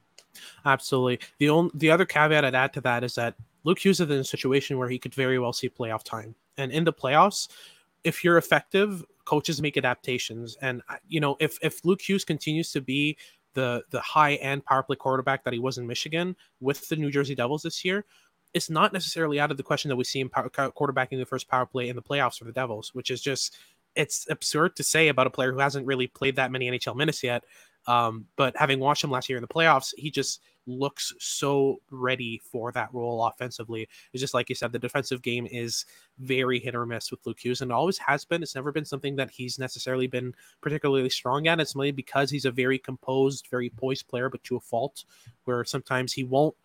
Absolutely. 0.65 1.19
The 1.39 1.49
only 1.49 1.71
the 1.73 1.91
other 1.91 2.05
caveat 2.05 2.45
I'd 2.45 2.55
add 2.55 2.73
to 2.73 2.81
that 2.81 3.03
is 3.03 3.15
that 3.15 3.35
Luke 3.63 3.79
Hughes 3.79 3.99
is 3.99 4.09
in 4.09 4.19
a 4.19 4.23
situation 4.23 4.77
where 4.77 4.89
he 4.89 4.99
could 4.99 5.15
very 5.15 5.39
well 5.39 5.53
see 5.53 5.69
playoff 5.69 6.03
time. 6.03 6.35
And 6.57 6.71
in 6.71 6.83
the 6.83 6.93
playoffs, 6.93 7.47
if 8.03 8.23
you're 8.23 8.37
effective, 8.37 9.03
coaches 9.25 9.61
make 9.61 9.77
adaptations. 9.77 10.57
And 10.61 10.81
you 11.07 11.19
know, 11.19 11.37
if 11.39 11.57
if 11.61 11.83
Luke 11.85 12.01
Hughes 12.01 12.25
continues 12.25 12.71
to 12.71 12.81
be 12.81 13.17
the 13.53 13.83
the 13.91 14.01
high 14.01 14.35
end 14.35 14.65
power 14.65 14.83
play 14.83 14.95
quarterback 14.95 15.43
that 15.43 15.53
he 15.53 15.59
was 15.59 15.77
in 15.77 15.87
Michigan 15.87 16.35
with 16.59 16.87
the 16.89 16.95
New 16.95 17.11
Jersey 17.11 17.35
Devils 17.35 17.63
this 17.63 17.85
year, 17.85 18.05
it's 18.53 18.69
not 18.69 18.93
necessarily 18.93 19.39
out 19.39 19.51
of 19.51 19.57
the 19.57 19.63
question 19.63 19.89
that 19.89 19.95
we 19.95 20.03
see 20.03 20.19
him 20.19 20.29
quarterbacking 20.29 21.17
the 21.17 21.25
first 21.25 21.47
power 21.47 21.65
play 21.65 21.89
in 21.89 21.95
the 21.95 22.01
playoffs 22.01 22.37
for 22.37 22.45
the 22.45 22.51
Devils, 22.51 22.93
which 22.93 23.09
is 23.09 23.21
just 23.21 23.57
it's 23.95 24.27
absurd 24.29 24.75
to 24.75 24.83
say 24.83 25.07
about 25.07 25.27
a 25.27 25.29
player 25.29 25.51
who 25.51 25.59
hasn't 25.59 25.85
really 25.85 26.07
played 26.07 26.35
that 26.35 26.51
many 26.51 26.69
NHL 26.69 26.95
minutes 26.95 27.23
yet. 27.23 27.43
Um, 27.85 28.25
but 28.37 28.55
having 28.57 28.79
watched 28.79 29.03
him 29.03 29.11
last 29.11 29.29
year 29.29 29.37
in 29.37 29.41
the 29.41 29.47
playoffs, 29.47 29.93
he 29.97 30.09
just 30.09 30.41
looks 30.65 31.13
so 31.19 31.81
ready 31.91 32.41
for 32.51 32.71
that 32.71 32.93
role 32.93 33.25
offensively. 33.25 33.87
It's 34.11 34.21
just 34.21 34.33
like 34.33 34.49
you 34.49 34.55
said, 34.55 34.71
the 34.71 34.79
defensive 34.79 35.21
game 35.21 35.47
is 35.51 35.85
very 36.19 36.59
hit 36.59 36.75
or 36.75 36.85
miss 36.85 37.11
with 37.11 37.25
Luke 37.25 37.39
Hughes 37.39 37.61
and 37.61 37.71
always 37.71 37.97
has 37.97 38.25
been. 38.25 38.43
It's 38.43 38.55
never 38.55 38.71
been 38.71 38.85
something 38.85 39.15
that 39.17 39.31
he's 39.31 39.59
necessarily 39.59 40.07
been 40.07 40.33
particularly 40.61 41.09
strong 41.09 41.47
at. 41.47 41.59
It's 41.59 41.75
mainly 41.75 41.91
because 41.91 42.29
he's 42.29 42.45
a 42.45 42.51
very 42.51 42.79
composed, 42.79 43.47
very 43.49 43.69
poised 43.69 44.07
player, 44.07 44.29
but 44.29 44.43
to 44.45 44.55
a 44.55 44.61
fault, 44.61 45.05
where 45.45 45.63
sometimes 45.65 46.13
he 46.13 46.23
won't 46.23 46.55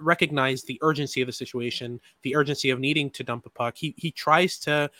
recognize 0.00 0.62
the 0.62 0.78
urgency 0.82 1.20
of 1.20 1.26
the 1.26 1.32
situation, 1.32 2.00
the 2.22 2.36
urgency 2.36 2.70
of 2.70 2.80
needing 2.80 3.10
to 3.10 3.24
dump 3.24 3.46
a 3.46 3.50
puck. 3.50 3.76
He 3.76 3.94
he 3.96 4.10
tries 4.10 4.58
to 4.60 4.90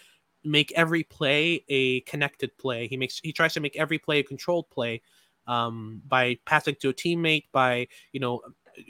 make 0.44 0.72
every 0.72 1.02
play 1.04 1.64
a 1.68 2.00
connected 2.00 2.56
play. 2.58 2.88
He 2.88 2.96
makes 2.96 3.20
he 3.22 3.32
tries 3.32 3.54
to 3.54 3.60
make 3.60 3.76
every 3.76 3.98
play 3.98 4.20
a 4.20 4.24
controlled 4.24 4.68
play 4.70 5.02
um, 5.48 6.00
by 6.06 6.38
passing 6.46 6.76
to 6.80 6.90
a 6.90 6.94
teammate, 6.94 7.46
by 7.50 7.88
you 8.12 8.20
know 8.20 8.40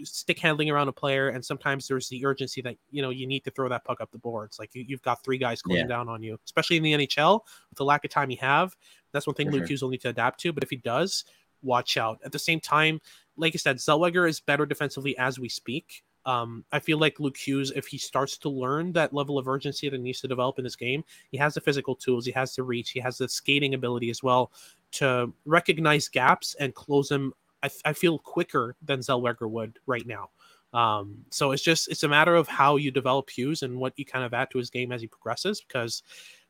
stick 0.03 0.39
handling 0.39 0.71
around 0.71 0.89
a 0.89 0.93
player, 0.93 1.29
and 1.29 1.45
sometimes 1.45 1.89
there's 1.89 2.09
the 2.09 2.25
urgency 2.27 2.61
that 2.63 2.77
you 2.91 3.01
know 3.01 3.11
you 3.11 3.27
need 3.27 3.41
to 3.45 3.51
throw 3.51 3.69
that 3.69 3.85
puck 3.85 4.01
up 4.01 4.11
the 4.11 4.19
boards. 4.19 4.59
Like 4.59 4.71
you, 4.75 4.85
have 4.91 5.03
got 5.03 5.25
three 5.25 5.39
guys 5.39 5.63
closing 5.63 5.85
yeah. 5.85 5.89
down 5.89 6.09
on 6.09 6.23
you, 6.23 6.39
especially 6.45 6.77
in 6.77 6.83
the 6.83 6.93
NHL 6.93 7.41
with 7.71 7.79
the 7.79 7.85
lack 7.85 8.05
of 8.05 8.11
time 8.11 8.31
you 8.31 8.39
have. 8.41 8.77
That's 9.13 9.27
one 9.27 9.35
thing 9.35 9.49
For 9.49 9.53
Luke 9.53 9.63
sure. 9.63 9.69
Hughes 9.69 9.83
will 9.83 9.91
need 9.91 10.03
to 10.03 10.11
adapt 10.11 10.41
to. 10.41 10.53
But 10.53 10.63
if 10.63 10.71
he 10.71 10.77
does, 10.77 11.25
watch 11.63 11.97
out. 11.97 12.19
At 12.25 12.33
the 12.33 12.39
same 12.39 12.61
time, 12.61 13.01
like 13.37 13.55
I 13.55 13.59
said, 13.59 13.77
Zellweger 13.77 14.29
is 14.29 14.41
better 14.41 14.67
defensively 14.67 15.17
as 15.17 15.39
we 15.39 15.49
speak. 15.49 16.03
Um, 16.29 16.63
I 16.73 16.79
feel 16.79 16.99
like 16.99 17.19
Luke 17.19 17.39
Hughes, 17.39 17.73
if 17.75 17.87
he 17.87 17.97
starts 17.97 18.37
to 18.39 18.51
learn 18.51 18.93
that 18.93 19.15
level 19.15 19.39
of 19.39 19.49
urgency 19.49 19.89
that 19.89 19.99
needs 19.99 20.21
to 20.21 20.29
develop 20.29 20.59
in 20.59 20.65
his 20.67 20.77
game, 20.77 21.03
he 21.31 21.39
has 21.39 21.55
the 21.55 21.63
physical 21.63 21.95
tools, 21.95 22.27
he 22.27 22.33
has 22.33 22.55
the 22.55 22.63
reach, 22.63 22.91
he 22.91 23.01
has 23.01 23.17
the 23.17 23.27
skating 23.27 23.73
ability 23.73 24.11
as 24.11 24.23
well 24.23 24.53
to 24.93 25.33
recognize 25.47 26.07
gaps 26.07 26.55
and 26.61 26.75
close 26.75 27.09
them. 27.09 27.33
I, 27.63 27.71
I 27.87 27.95
feel 27.95 28.19
quicker 28.19 28.77
than 28.85 29.01
Zellweger 29.01 29.49
would 29.49 29.79
right 29.87 30.07
now. 30.07 30.29
Um, 30.75 31.25
so 31.31 31.53
it's 31.53 31.63
just 31.63 31.89
it's 31.89 32.03
a 32.03 32.09
matter 32.09 32.35
of 32.35 32.47
how 32.47 32.77
you 32.77 32.91
develop 32.91 33.31
Hughes 33.31 33.63
and 33.63 33.79
what 33.79 33.95
you 33.97 34.05
kind 34.05 34.23
of 34.23 34.35
add 34.35 34.51
to 34.51 34.59
his 34.59 34.69
game 34.69 34.93
as 34.93 35.01
he 35.01 35.07
progresses 35.07 35.63
because 35.63 36.03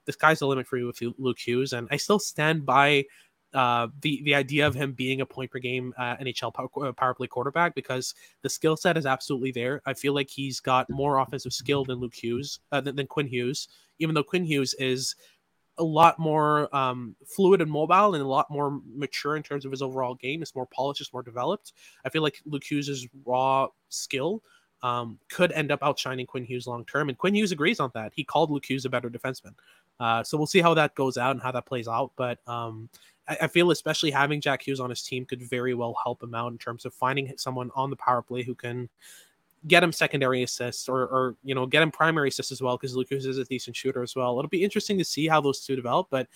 the 0.07 0.13
sky's 0.13 0.41
the 0.41 0.47
limit 0.49 0.67
for 0.67 0.77
you 0.77 0.89
with 0.89 1.01
Luke 1.19 1.39
Hughes. 1.39 1.73
And 1.73 1.87
I 1.93 1.99
still 1.99 2.19
stand 2.19 2.67
by 2.67 3.05
uh, 3.55 3.89
the 4.03 4.23
the 4.25 4.35
idea 4.35 4.67
of 4.67 4.75
him 4.75 4.93
being 4.93 5.21
a 5.21 5.27
point 5.27 5.51
per 5.51 5.59
game 5.59 5.95
uh, 5.97 6.17
NHL 6.17 6.53
power, 6.53 6.69
uh, 6.89 6.93
power, 6.93 7.15
play 7.15 7.27
quarterback 7.27 7.75
because 7.75 8.15
the 8.43 8.49
skill 8.49 8.77
set 8.77 8.97
is 8.97 9.07
absolutely 9.07 9.53
there. 9.53 9.81
I 9.87 9.95
feel 9.95 10.13
like 10.13 10.29
he's 10.29 10.61
got 10.61 10.89
more 10.91 11.19
offensive 11.19 11.53
skill 11.53 11.85
than 11.85 11.99
Luke 11.99 12.15
Hughes 12.15 12.61
uh, 12.73 12.81
than, 12.81 12.97
than, 12.97 13.07
Quinn 13.07 13.27
Hughes, 13.27 13.69
even 13.99 14.15
though 14.15 14.23
Quinn 14.23 14.45
Hughes 14.45 14.75
is 14.75 15.17
a 15.79 15.85
lot 15.85 16.19
more 16.19 16.75
um, 16.75 17.15
fluid 17.27 17.63
and 17.63 17.71
mobile 17.71 18.15
and 18.15 18.23
a 18.23 18.27
lot 18.27 18.51
more 18.51 18.81
mature 18.95 19.37
in 19.37 19.43
terms 19.43 19.65
of 19.65 19.71
his 19.71 19.81
overall 19.81 20.15
game. 20.15 20.43
It's 20.43 20.55
more 20.55 20.67
polished, 20.67 21.01
it's 21.01 21.13
more 21.13 21.23
developed. 21.23 21.73
I 22.05 22.11
feel 22.11 22.23
like 22.23 22.43
Luke 22.45 22.65
Hughes' 22.65 23.07
raw 23.25 23.69
skill 23.89 24.43
um, 24.83 25.19
could 25.31 25.53
end 25.53 25.73
up 25.73 25.83
outshining 25.83 26.27
Quinn 26.27 26.45
Hughes 26.45 26.67
long 26.67 26.85
term, 26.85 27.09
and 27.09 27.17
Quinn 27.17 27.35
Hughes 27.35 27.53
agrees 27.53 27.81
on 27.81 27.91
that. 27.95 28.13
He 28.15 28.25
called 28.25 28.51
Luke 28.51 28.69
Hughes 28.69 28.85
a 28.85 28.91
better 28.91 29.09
defenseman. 29.09 29.55
Uh, 30.01 30.23
so 30.23 30.37
we'll 30.37 30.47
see 30.47 30.61
how 30.61 30.75
that 30.75 30.95
goes 30.95 31.17
out 31.17 31.33
and 31.33 31.43
how 31.43 31.53
that 31.53 31.67
plays 31.67 31.89
out. 31.89 32.13
But 32.17 32.39
um, 32.47 32.89
I, 33.29 33.47
feel 33.47 33.71
especially 33.71 34.11
having 34.11 34.41
Jack 34.41 34.67
Hughes 34.67 34.81
on 34.81 34.91
his 34.91 35.03
team 35.03 35.25
could 35.25 35.43
very 35.43 35.75
well 35.75 35.95
help 36.03 36.23
him 36.23 36.35
out 36.35 36.53
in 36.53 36.59
terms 36.59 36.85
of 36.85 36.95
finding 36.95 37.33
someone 37.37 37.71
on 37.75 37.91
the 37.91 37.97
power 37.97 38.23
play 38.23 38.43
who 38.43 38.55
can 38.55 38.89
get 39.67 39.83
him 39.83 39.93
secondary 39.93 40.43
assists 40.43 40.89
or, 40.89 41.03
or 41.03 41.37
you 41.43 41.55
know 41.55 41.67
get 41.67 41.83
him 41.83 41.91
primary 41.91 42.29
assists 42.29 42.53
as 42.53 42.63
well 42.63 42.77
because 42.77 42.95
Lucas 42.95 43.25
is 43.25 43.39
a 43.39 43.45
decent 43.45 43.77
shooter 43.77 44.03
as 44.03 44.17
well. 44.17 44.39
It'll 44.39 44.49
be 44.49 44.65
interesting 44.65 44.99
to 44.99 45.05
see 45.05 45.27
how 45.27 45.41
those 45.41 45.65
two 45.65 45.77
develop. 45.77 46.09
But 46.11 46.29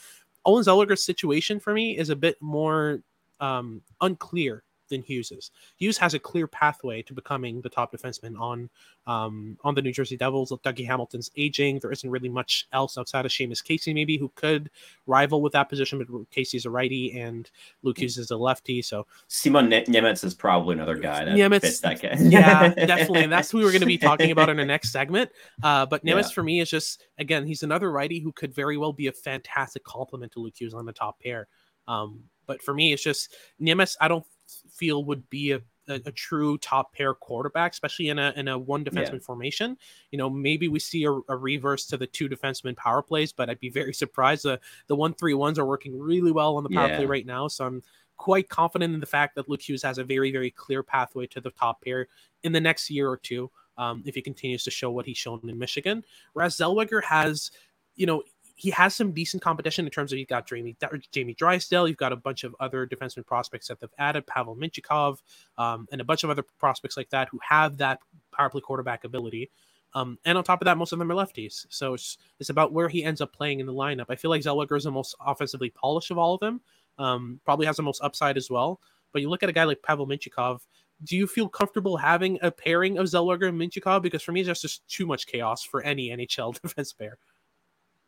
Olen 0.44 0.64
Zellweger's 0.64 1.02
situation 1.02 1.61
for 1.61 1.72
me 1.72 1.96
is 1.96 2.11
a 2.11 2.16
bit 2.16 2.37
more 2.40 3.00
um, 3.40 3.83
unclear 4.00 4.64
than 4.92 5.02
Hughes's. 5.02 5.50
Hughes 5.76 5.98
has 5.98 6.14
a 6.14 6.18
clear 6.18 6.46
pathway 6.46 7.02
to 7.02 7.12
becoming 7.12 7.61
the 7.61 7.68
top 7.68 7.92
defenseman 7.92 8.38
on 8.38 8.70
um, 9.07 9.59
on 9.64 9.74
the 9.74 9.83
New 9.83 9.92
Jersey 9.92 10.16
Devils. 10.16 10.52
With 10.52 10.62
Dougie 10.62 10.87
Hamilton's 10.87 11.31
aging. 11.37 11.81
There 11.81 11.90
isn't 11.90 12.09
really 12.09 12.28
much 12.28 12.68
else 12.72 12.96
outside 12.96 13.26
of 13.26 13.33
Seamus 13.33 13.64
Casey, 13.64 13.92
maybe 13.92 14.16
who 14.16 14.31
could 14.35 14.70
rival 15.07 15.42
with 15.42 15.52
that 15.55 15.68
position. 15.68 15.98
But 15.98 16.31
Casey's 16.31 16.66
a 16.66 16.70
righty 16.70 17.18
and 17.18 17.50
Luke 17.83 17.98
Hughes 17.98 18.18
is 18.18 18.31
a 18.31 18.37
lefty. 18.37 18.83
So 18.83 19.07
Simon 19.28 19.68
Nemec 19.70 20.22
is 20.22 20.35
probably 20.35 20.74
another 20.74 20.96
guy 20.96 21.24
that 21.24 21.35
Nemec, 21.35 21.62
fits 21.62 21.81
that 21.81 22.00
guy. 22.00 22.16
yeah, 22.20 22.68
definitely. 22.74 23.24
And 23.24 23.33
that's 23.33 23.50
who 23.50 23.59
we're 23.59 23.72
going 23.72 23.81
to 23.81 23.87
be 23.87 23.98
talking 23.98 24.31
about 24.31 24.48
in 24.48 24.57
the 24.59 24.64
next 24.64 24.92
segment. 24.92 25.31
Uh, 25.62 25.87
but 25.87 26.05
Nemec 26.05 26.22
yeah. 26.22 26.28
for 26.28 26.42
me 26.42 26.61
is 26.61 26.70
just 26.70 27.05
again 27.18 27.46
he's 27.46 27.62
another 27.62 27.90
righty 27.90 28.20
who 28.20 28.33
could 28.33 28.55
very 28.55 28.76
well 28.76 28.92
be 28.92 29.09
a 29.09 29.12
fantastic 29.12 29.83
complement 29.85 30.33
to 30.33 30.40
Luke 30.40 30.55
Hughes 30.59 30.74
on 30.74 30.87
the 30.87 30.92
top 30.92 31.18
pair. 31.20 31.48
Um, 31.88 32.24
but 32.46 32.62
for 32.62 32.74
me, 32.74 32.92
it's 32.92 33.02
just 33.02 33.35
Nemec. 33.61 33.96
I 34.00 34.09
don't 34.09 34.26
feel 34.72 35.04
would 35.04 35.28
be 35.30 35.52
a, 35.52 35.61
a, 35.88 35.94
a, 35.94 36.12
true 36.12 36.58
top 36.58 36.94
pair 36.94 37.14
quarterback, 37.14 37.72
especially 37.72 38.08
in 38.08 38.18
a 38.18 38.32
in 38.37 38.48
a 38.48 38.58
one 38.58 38.85
defenseman 38.85 39.14
yeah. 39.14 39.18
formation. 39.20 39.76
You 40.11 40.18
know, 40.18 40.30
maybe 40.30 40.68
we 40.68 40.78
see 40.78 41.04
a, 41.04 41.12
a, 41.12 41.37
reverse 41.37 41.87
to 41.87 41.96
the 41.96 42.06
two 42.06 42.28
defenseman 42.28 42.76
power 42.76 43.02
plays, 43.02 43.32
but 43.32 43.50
I'd 43.50 43.61
be 43.61 43.70
very 43.70 43.94
surprised. 44.02 44.44
The 44.44 44.61
the 44.87 44.96
one 44.96 45.14
three 45.14 45.35
ones 45.35 45.58
are 45.58 45.66
working 45.66 45.98
really 45.98 46.32
well 46.32 46.56
on 46.56 46.62
the 46.62 46.70
power 46.70 46.88
yeah. 46.88 46.96
play 46.96 47.06
right 47.06 47.26
now, 47.26 47.48
so 47.48 47.66
I'm 47.66 47.82
quite 48.16 48.48
confident 48.48 48.94
in 48.94 49.00
the 49.00 49.06
fact 49.06 49.35
that 49.35 49.48
Luke 49.48 49.62
Hughes 49.62 49.82
has 49.82 49.98
a 49.98 50.04
very 50.04 50.32
very 50.32 50.50
clear 50.50 50.82
pathway 50.82 51.26
to 51.28 51.40
the 51.40 51.50
top 51.50 51.82
pair 51.82 52.08
in 52.42 52.52
the 52.52 52.61
next 52.61 52.90
year 52.90 53.08
or 53.08 53.16
two. 53.16 53.50
Um, 53.78 54.02
if 54.04 54.14
he 54.14 54.20
continues 54.20 54.64
to 54.64 54.70
show 54.70 54.90
what 54.90 55.06
he's 55.06 55.16
shown 55.16 55.40
in 55.48 55.58
Michigan, 55.58 56.04
whereas 56.35 56.58
Zellweger 56.58 57.02
has, 57.04 57.50
you 57.96 58.04
know, 58.04 58.22
he 58.62 58.70
has 58.70 58.94
some 58.94 59.11
decent 59.11 59.42
competition 59.42 59.85
in 59.85 59.90
terms 59.90 60.12
of 60.12 60.20
you've 60.20 60.29
got 60.29 60.46
Jamie, 60.46 60.77
Jamie 61.11 61.35
Drysdale, 61.35 61.88
you've 61.88 61.96
got 61.96 62.12
a 62.12 62.16
bunch 62.16 62.44
of 62.44 62.55
other 62.61 62.87
defenseman 62.87 63.27
prospects 63.27 63.66
that 63.66 63.81
they've 63.81 63.90
added, 63.98 64.25
Pavel 64.25 64.55
Mintyukov, 64.55 65.18
um, 65.59 65.88
and 65.90 66.01
a 66.01 66.05
bunch 66.05 66.22
of 66.22 66.31
other 66.31 66.44
prospects 66.61 66.96
like 66.96 67.11
that 67.11 67.29
who 67.29 67.40
have 67.42 67.79
that 67.79 67.98
power 68.31 68.48
play 68.48 68.61
quarterback 68.61 69.03
ability. 69.03 69.51
Um, 69.94 70.16
and 70.25 70.38
on 70.38 70.44
top 70.44 70.61
of 70.61 70.66
that, 70.66 70.79
most 70.79 70.92
of 70.92 71.01
them 71.01 71.11
are 71.11 71.14
lefties. 71.16 71.66
So 71.70 71.94
it's, 71.94 72.18
it's 72.38 72.51
about 72.51 72.72
where 72.72 72.88
he 72.88 73.03
ends 73.03 73.20
up 73.20 73.33
playing 73.33 73.59
in 73.59 73.66
the 73.66 73.75
lineup. 73.75 74.07
I 74.09 74.14
feel 74.14 74.31
like 74.31 74.42
Zellweger 74.42 74.77
is 74.77 74.85
the 74.85 74.92
most 74.92 75.16
offensively 75.20 75.70
polished 75.70 76.12
of 76.12 76.18
all 76.18 76.35
of 76.35 76.40
them. 76.40 76.61
Um, 76.98 77.40
probably 77.44 77.66
has 77.66 77.79
the 77.79 77.83
most 77.83 78.01
upside 78.01 78.37
as 78.37 78.48
well. 78.48 78.81
But 79.12 79.22
you 79.22 79.29
look 79.29 79.42
at 79.42 79.48
a 79.48 79.53
guy 79.53 79.64
like 79.64 79.83
Pavel 79.83 80.07
Mintyukov, 80.07 80.61
do 81.03 81.16
you 81.16 81.27
feel 81.27 81.48
comfortable 81.48 81.96
having 81.96 82.38
a 82.42 82.53
pairing 82.53 82.96
of 82.98 83.07
Zellweger 83.07 83.48
and 83.48 83.61
Mintyukov? 83.61 84.03
Because 84.03 84.22
for 84.22 84.31
me, 84.31 84.42
it's 84.42 84.61
just 84.61 84.87
too 84.87 85.05
much 85.05 85.27
chaos 85.27 85.64
for 85.64 85.83
any 85.83 86.11
NHL 86.11 86.55
defense 86.62 86.92
pair 86.92 87.18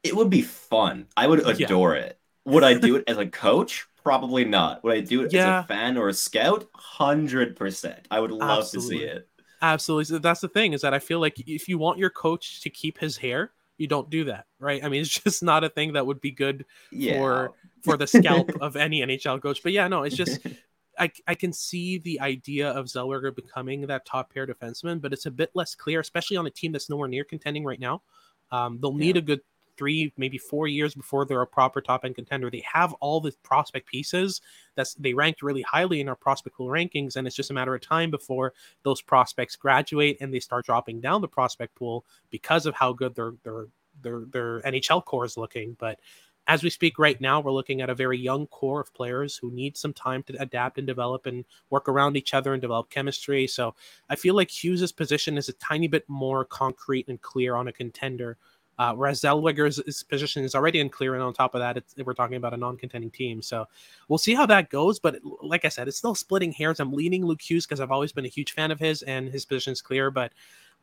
it 0.05 0.15
would 0.15 0.31
be 0.31 0.43
fun. 0.43 1.07
I 1.17 1.27
would 1.27 1.41
adore 1.41 1.97
yeah. 1.97 2.03
it. 2.03 2.21
Would 2.45 2.63
I 2.63 2.75
do 2.75 2.97
it 2.97 3.05
as 3.09 3.17
a 3.17 3.27
coach? 3.27 3.87
Probably 4.03 4.45
not. 4.45 4.85
Would 4.85 4.95
I 4.95 5.01
do 5.01 5.23
it 5.23 5.33
yeah. 5.33 5.61
as 5.61 5.65
a 5.65 5.67
fan 5.67 5.97
or 5.97 6.09
a 6.09 6.15
scout? 6.15 6.69
Hundred 6.75 7.57
percent. 7.57 8.07
I 8.11 8.21
would 8.21 8.31
love 8.31 8.61
Absolutely. 8.61 8.99
to 8.99 9.03
see 9.03 9.09
it. 9.09 9.29
Absolutely. 9.63 10.05
So 10.05 10.19
that's 10.19 10.43
the 10.43 10.49
thing 10.49 10.75
is 10.75 10.83
that 10.83 10.93
I 10.93 10.99
feel 10.99 11.21
like 11.21 11.41
if 11.49 11.69
you 11.69 11.79
want 11.79 11.99
your 11.99 12.11
coach 12.11 12.61
to 12.61 12.71
keep 12.71 12.99
his 12.99 13.17
hair, 13.17 13.53
you 13.79 13.87
don't 13.87 14.11
do 14.11 14.25
that, 14.25 14.45
right? 14.59 14.85
I 14.85 14.91
mean, 14.91 15.01
it's 15.01 15.19
just 15.25 15.43
not 15.43 15.65
a 15.65 15.71
thing 15.71 15.95
that 15.95 16.07
would 16.07 16.21
be 16.21 16.31
good 16.31 16.67
yeah. 16.93 17.15
for 17.15 17.53
for 17.83 17.97
the 17.97 18.07
scalp 18.07 18.51
of 18.61 18.77
any 18.77 19.01
NHL 19.01 19.41
coach. 19.41 19.63
But 19.63 19.73
yeah, 19.73 19.89
no, 19.89 20.03
it's 20.03 20.17
just 20.17 20.47
I, 20.99 21.11
I 21.27 21.35
can 21.35 21.53
see 21.53 21.99
the 21.99 22.21
idea 22.21 22.71
of 22.71 22.87
Zellweger 22.87 23.35
becoming 23.35 23.87
that 23.87 24.05
top 24.05 24.33
pair 24.33 24.47
defenseman, 24.47 25.01
but 25.01 25.13
it's 25.13 25.27
a 25.27 25.31
bit 25.31 25.51
less 25.55 25.75
clear, 25.75 26.01
especially 26.01 26.37
on 26.37 26.47
a 26.47 26.51
team 26.51 26.73
that's 26.73 26.91
nowhere 26.91 27.09
near 27.09 27.25
contending 27.25 27.65
right 27.65 27.81
now. 27.81 28.03
Um, 28.53 28.79
they'll 28.81 28.95
need 28.95 29.17
yeah. 29.17 29.23
a 29.23 29.25
good 29.25 29.41
three, 29.77 30.13
maybe 30.17 30.39
four 30.39 30.67
years 30.67 30.95
before 30.95 31.25
they're 31.25 31.43
a 31.43 31.47
proper 31.47 31.81
top 31.81 32.05
end 32.05 32.15
contender. 32.15 32.51
They 32.51 32.65
have 32.71 32.93
all 32.95 33.21
the 33.21 33.33
prospect 33.43 33.87
pieces 33.87 34.41
that's 34.75 34.95
they 34.95 35.15
ranked 35.15 35.43
really 35.43 35.63
highly 35.63 36.01
in 36.01 36.09
our 36.09 36.17
prospect 36.17 36.57
pool 36.57 36.69
rankings, 36.69 37.17
and 37.17 37.27
it's 37.27 37.37
just 37.37 37.51
a 37.51 37.55
matter 37.55 37.75
of 37.75 37.81
time 37.81 38.11
before 38.11 38.53
those 38.83 39.01
prospects 39.01 39.57
graduate 39.57 40.19
and 40.21 40.33
they 40.33 40.41
start 40.41 40.67
dropping 40.67 41.01
down 41.01 41.21
the 41.21 41.29
prospect 41.29 41.75
pool 41.75 42.05
because 42.31 42.67
of 42.67 42.75
how 42.75 42.93
good 42.93 43.15
their 43.15 43.35
their 43.43 43.67
their 44.03 44.25
their 44.31 44.61
NHL 44.63 45.05
core 45.05 45.25
is 45.25 45.37
looking. 45.37 45.77
But 45.79 45.99
as 46.47 46.63
we 46.63 46.71
speak 46.71 46.99
right 46.99 47.19
now, 47.21 47.41
we're 47.41 47.53
looking 47.53 47.81
at 47.81 47.89
a 47.89 47.95
very 47.95 48.19
young 48.19 48.47
core 48.49 48.81
of 48.81 48.93
players 48.93 49.37
who 49.37 49.51
need 49.51 49.77
some 49.77 49.95
time 49.95 50.23
to 50.25 50.41
adapt 50.43 50.77
and 50.77 50.87
develop 50.87 51.27
and 51.27 51.45
work 51.71 51.89
around 51.89 52.17
each 52.17 52.35
other 52.35 52.53
and 52.53 52.61
develop 52.61 52.91
chemistry. 52.91 53.47
So 53.47 53.75
I 54.11 54.17
feel 54.17 54.35
like 54.35 54.51
Hughes's 54.51 54.93
position 54.93 55.39
is 55.39 55.49
a 55.49 55.55
tiny 55.55 55.89
bit 55.89 56.05
more 56.07 56.45
concrete 56.45 57.09
and 57.09 57.21
clear 57.21 57.57
on 57.57 57.69
a 57.69 57.73
contender. 57.73 58.37
Uh, 58.79 58.93
whereas 58.95 59.21
Zellweger's 59.21 60.03
position 60.05 60.45
is 60.45 60.55
already 60.55 60.81
unclear, 60.81 61.15
and 61.15 61.23
on 61.23 61.33
top 61.33 61.55
of 61.55 61.61
that, 61.61 61.83
we're 62.05 62.15
talking 62.15 62.37
about 62.37 62.55
a 62.55 62.57
non-contending 62.57 63.11
team. 63.11 63.41
So 63.41 63.67
we'll 64.09 64.19
see 64.19 64.35
how 64.35 64.47
that 64.47 64.71
goes. 64.71 64.99
But 64.99 65.21
like 65.43 65.65
I 65.65 65.69
said, 65.69 65.89
it's 65.89 65.97
still 65.97 66.15
splitting 66.15 66.53
hairs. 66.53 66.81
I'm 66.81 66.93
leaning 66.93 67.25
Luke 67.25 67.43
Hughes 67.43 67.67
because 67.67 67.81
I've 67.81 67.93
always 67.93 68.13
been 68.13 68.25
a 68.25 68.29
huge 68.29 68.53
fan 68.53 68.71
of 68.71 68.81
his, 68.81 69.03
and 69.03 69.29
his 69.29 69.45
position 69.45 69.73
is 69.73 69.83
clear. 69.83 70.11
But 70.11 70.33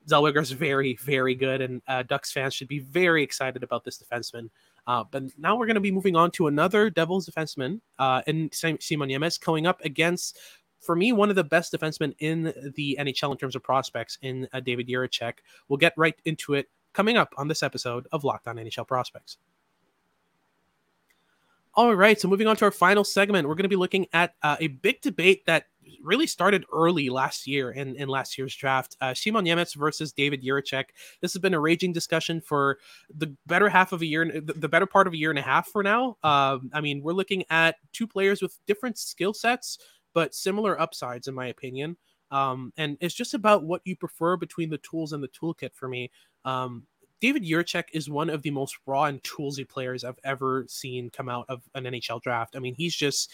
Zellweger's 0.08 0.52
very, 0.52 0.96
very 0.96 1.36
good, 1.36 1.62
and 1.62 1.82
uh, 1.88 2.04
Ducks 2.04 2.32
fans 2.32 2.54
should 2.54 2.68
be 2.68 2.80
very 2.80 3.24
excited 3.24 3.64
about 3.64 3.84
this 3.84 4.02
defenseman. 4.02 4.50
Uh, 4.88 5.04
but 5.10 5.24
now 5.38 5.56
we're 5.56 5.68
going 5.68 5.76
to 5.76 5.82
be 5.82 5.92
moving 5.92 6.16
on 6.16 6.32
to 6.32 6.48
another 6.48 6.90
Devils 6.90 7.30
defenseman 7.30 7.82
uh, 8.00 8.22
in 8.26 8.50
Simon 8.52 9.10
Nemec 9.10 9.44
going 9.44 9.68
up 9.68 9.80
against, 9.86 10.40
for 10.80 10.96
me, 10.96 11.12
one 11.12 11.30
of 11.30 11.36
the 11.36 11.44
best 11.44 11.72
defensemen 11.74 12.16
in 12.20 12.72
the 12.76 12.98
NHL 13.00 13.32
in 13.32 13.38
terms 13.38 13.56
of 13.56 13.64
prospects 13.64 14.18
in 14.22 14.48
uh, 14.54 14.60
David 14.60 14.88
Jiricek. 14.88 15.34
We'll 15.68 15.78
get 15.78 15.94
right 15.98 16.16
into 16.26 16.56
it 16.56 16.68
coming 16.94 17.18
up 17.18 17.34
on 17.38 17.48
this 17.48 17.64
episode 17.64 18.08
of 18.12 18.24
Locked 18.24 18.48
On 18.48 18.56
NHL 18.58 18.88
Prospects. 18.88 19.38
All 21.74 21.96
right, 21.96 22.20
so 22.20 22.28
moving 22.28 22.48
on 22.48 22.58
to 22.58 22.66
our 22.66 22.72
final 22.72 23.06
segment, 23.06 23.48
we're 23.48 23.56
going 23.56 23.64
to 23.64 23.70
be 23.70 23.78
looking 23.78 24.08
at 24.12 24.36
uh, 24.44 24.58
a 24.60 24.68
big 24.68 25.00
debate 25.02 25.46
that 25.46 25.68
really 26.04 26.28
started 26.28 26.66
early 26.74 27.10
last 27.10 27.48
year 27.48 27.72
in, 27.72 27.96
in 27.96 28.10
last 28.10 28.38
year's 28.38 28.56
draft. 28.56 28.98
Uh, 29.00 29.14
Simon 29.14 29.46
Nemec 29.46 29.74
versus 29.76 30.12
David 30.12 30.44
Jiricek. 30.44 30.86
This 31.22 31.34
has 31.34 31.42
been 31.42 31.54
a 31.54 31.60
raging 31.60 31.94
discussion 31.94 32.42
for 32.42 32.78
the 33.16 33.34
better 33.48 33.70
half 33.70 33.94
of 33.94 34.02
a 34.02 34.06
year, 34.06 34.26
the, 34.26 34.54
the 34.54 34.68
better 34.68 34.86
part 34.86 35.08
of 35.08 35.14
a 35.14 35.18
year 35.18 35.30
and 35.30 35.40
a 35.40 35.44
half 35.44 35.68
for 35.68 35.82
now. 35.82 36.18
Um, 36.24 36.72
I 36.74 36.82
mean, 36.82 37.02
we're 37.04 37.14
looking 37.14 37.46
at 37.50 37.78
two 37.94 38.08
players 38.08 38.42
with 38.42 38.58
different 38.66 38.98
skill 38.98 39.34
sets, 39.34 39.78
but 40.14 40.36
similar 40.36 40.80
upsides, 40.80 41.28
in 41.28 41.34
my 41.34 41.48
opinion. 41.48 41.98
Um, 42.32 42.74
and 42.78 42.98
it's 43.02 43.14
just 43.14 43.34
about 43.34 43.64
what 43.64 43.82
you 43.86 43.96
prefer 43.96 44.38
between 44.38 44.70
the 44.70 44.78
tools 44.80 45.14
and 45.14 45.22
the 45.22 45.28
toolkit 45.28 45.74
for 45.74 45.88
me. 45.88 46.12
Um, 46.46 46.84
David 47.20 47.44
Jiricek 47.44 47.86
is 47.94 48.10
one 48.10 48.30
of 48.30 48.42
the 48.42 48.50
most 48.50 48.78
raw 48.88 49.04
and 49.04 49.22
toolsy 49.22 49.68
players 49.68 50.04
I've 50.04 50.20
ever 50.24 50.66
seen 50.68 51.12
come 51.12 51.30
out 51.30 51.46
of 51.50 51.62
an 51.76 51.84
NHL 51.84 52.22
draft. 52.22 52.56
I 52.56 52.60
mean, 52.60 52.74
he's 52.74 52.96
just 52.96 53.32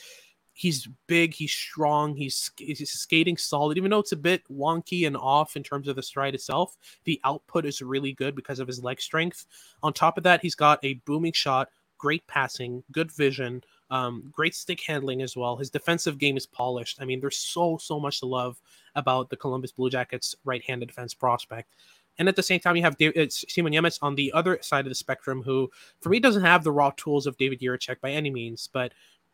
he's 0.58 0.90
big, 1.06 1.36
he's 1.36 1.52
strong, 1.52 2.16
he's, 2.16 2.50
he's 2.58 2.90
skating 2.90 3.38
solid. 3.38 3.78
Even 3.78 3.92
though 3.92 4.00
it's 4.00 4.12
a 4.12 4.18
bit 4.18 4.42
wonky 4.52 5.06
and 5.06 5.16
off 5.16 5.56
in 5.56 5.62
terms 5.62 5.88
of 5.88 5.96
the 5.96 6.02
stride 6.02 6.34
itself, 6.34 6.76
the 7.06 7.22
output 7.24 7.64
is 7.64 7.80
really 7.80 8.12
good 8.14 8.36
because 8.36 8.60
of 8.60 8.68
his 8.68 8.84
leg 8.84 9.00
strength. 9.00 9.46
On 9.84 9.94
top 9.94 10.18
of 10.18 10.24
that, 10.24 10.42
he's 10.42 10.56
got 10.56 10.84
a 10.84 10.96
booming 11.06 11.32
shot, 11.32 11.70
great 12.00 12.26
passing, 12.26 12.84
good 12.92 13.12
vision, 13.12 13.64
um, 13.92 14.30
great 14.32 14.56
stick 14.56 14.82
handling 14.82 15.22
as 15.22 15.38
well. 15.38 15.58
His 15.58 15.70
defensive 15.70 16.18
game 16.18 16.38
is 16.38 16.48
polished. 16.48 16.98
I 17.00 17.06
mean, 17.06 17.22
there's 17.22 17.38
so 17.38 17.78
so 17.78 18.00
much 18.00 18.20
to 18.22 18.26
love 18.26 18.60
about 18.98 19.30
the 19.30 19.38
Columbus 19.38 19.72
Blue 19.72 19.90
Jackets 19.90 20.36
right-handed 20.44 20.88
defense 20.88 21.14
prospect. 21.14 21.74
And 22.20 22.28
at 22.28 22.36
the 22.36 22.44
same 22.44 22.60
time, 22.60 22.76
you 22.76 22.82
have 22.82 22.98
David, 22.98 23.32
Simon 23.32 23.72
Nemec 23.72 24.00
on 24.02 24.16
the 24.16 24.34
other 24.34 24.58
side 24.62 24.86
of 24.86 24.90
the 24.90 24.96
spectrum, 24.96 25.42
who 25.44 25.70
for 26.02 26.10
me 26.10 26.20
doesn't 26.20 26.42
have 26.42 26.64
the 26.64 26.72
raw 26.72 26.92
tools 26.98 27.28
of 27.28 27.38
David 27.38 27.62
Jiricek 27.62 28.02
by 28.02 28.12
any 28.12 28.30
means, 28.30 28.68
but 28.74 28.92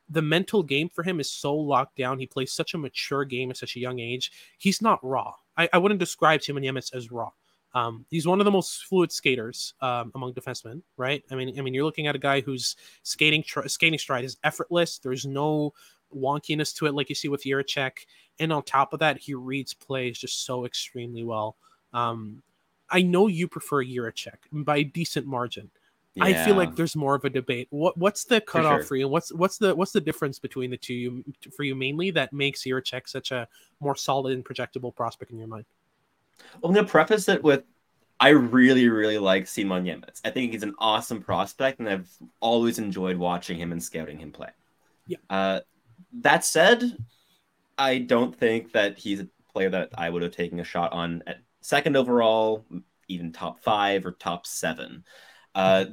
the 0.09 0.21
mental 0.21 0.61
game 0.61 0.89
for 0.89 1.01
him 1.01 1.19
is 1.19 1.31
so 1.31 1.55
locked 1.55 1.95
down. 1.95 2.19
He 2.19 2.27
plays 2.27 2.51
such 2.51 2.73
a 2.73 2.77
mature 2.77 3.23
game 3.23 3.49
at 3.49 3.57
such 3.57 3.77
a 3.77 3.79
young 3.79 3.99
age. 3.99 4.31
He's 4.57 4.81
not 4.81 4.99
raw. 5.01 5.33
I, 5.57 5.69
I 5.71 5.77
wouldn't 5.77 5.99
describe 5.99 6.43
Simon 6.43 6.63
Nemec 6.63 6.93
as 6.93 7.09
raw. 7.09 7.31
Um, 7.73 8.05
he's 8.11 8.27
one 8.27 8.39
of 8.39 8.45
the 8.45 8.51
most 8.51 8.85
fluid 8.85 9.11
skaters 9.11 9.73
um, 9.81 10.11
among 10.13 10.33
defensemen, 10.33 10.81
right? 10.97 11.23
I 11.31 11.35
mean, 11.35 11.57
I 11.57 11.61
mean, 11.61 11.73
you're 11.73 11.85
looking 11.85 12.07
at 12.07 12.15
a 12.15 12.19
guy 12.19 12.41
whose 12.41 12.75
skating 13.01 13.41
tr- 13.41 13.67
skating 13.67 13.97
stride 13.97 14.25
is 14.25 14.37
effortless. 14.43 14.99
There's 14.99 15.25
no 15.25 15.73
wonkiness 16.15 16.75
to 16.77 16.85
it 16.85 16.93
like 16.93 17.09
you 17.09 17.15
see 17.15 17.27
with 17.27 17.43
Jiricek, 17.43 17.91
and 18.39 18.51
on 18.51 18.63
top 18.63 18.93
of 18.93 18.99
that, 18.99 19.17
he 19.17 19.33
reads 19.33 19.73
plays 19.73 20.17
just 20.17 20.45
so 20.45 20.65
extremely 20.65 21.23
well. 21.23 21.55
Um, 21.93 22.41
I 22.89 23.01
know 23.01 23.27
you 23.27 23.47
prefer 23.47 23.83
Jiricek 23.83 24.37
by 24.51 24.77
a 24.77 24.83
decent 24.83 25.25
margin. 25.25 25.69
Yeah. 26.15 26.25
I 26.25 26.45
feel 26.45 26.55
like 26.55 26.75
there's 26.75 26.95
more 26.95 27.15
of 27.15 27.25
a 27.25 27.29
debate. 27.29 27.67
What 27.71 27.97
what's 27.97 28.25
the 28.25 28.39
cutoff 28.39 28.71
for, 28.71 28.77
sure. 28.77 28.85
for 28.85 28.95
you? 28.97 29.07
What's 29.07 29.33
what's 29.33 29.57
the 29.57 29.75
what's 29.75 29.91
the 29.91 30.01
difference 30.01 30.37
between 30.37 30.69
the 30.69 30.77
two 30.77 30.93
you, 30.93 31.23
for 31.55 31.63
you 31.63 31.73
mainly 31.73 32.11
that 32.11 32.31
makes 32.31 32.63
Jiricek 32.63 33.09
such 33.09 33.31
a 33.31 33.47
more 33.79 33.95
solid 33.95 34.33
and 34.33 34.45
projectable 34.45 34.95
prospect 34.95 35.31
in 35.31 35.39
your 35.39 35.47
mind? 35.47 35.65
Well, 36.61 36.69
I'm 36.69 36.75
gonna 36.75 36.87
preface 36.87 37.27
it 37.29 37.41
with 37.41 37.63
I 38.19 38.29
really, 38.29 38.87
really 38.87 39.17
like 39.17 39.47
Simon 39.47 39.83
Nemec. 39.83 40.21
I 40.23 40.29
think 40.29 40.53
he's 40.53 40.63
an 40.63 40.75
awesome 40.77 41.21
prospect, 41.21 41.79
and 41.79 41.89
I've 41.89 42.09
always 42.39 42.79
enjoyed 42.79 43.17
watching 43.17 43.57
him 43.57 43.71
and 43.71 43.83
scouting 43.83 44.17
him 44.17 44.31
play. 44.31 44.49
Yeah. 45.07 45.17
Uh, 45.29 45.59
that 46.21 46.45
said, 46.45 46.83
I 47.77 47.99
don't 47.99 48.35
think 48.35 48.71
that 48.73 48.97
he's 48.97 49.21
a 49.21 49.27
player 49.51 49.69
that 49.69 49.89
I 49.97 50.09
would 50.09 50.21
have 50.21 50.35
taken 50.35 50.59
a 50.59 50.63
shot 50.63 50.91
on 50.93 51.23
at 51.27 51.37
second 51.61 51.95
overall, 51.95 52.65
even 53.07 53.31
top 53.31 53.59
five 53.59 54.05
or 54.05 54.11
top 54.11 54.45
seven. 54.45 55.03
Uh, 55.55 55.85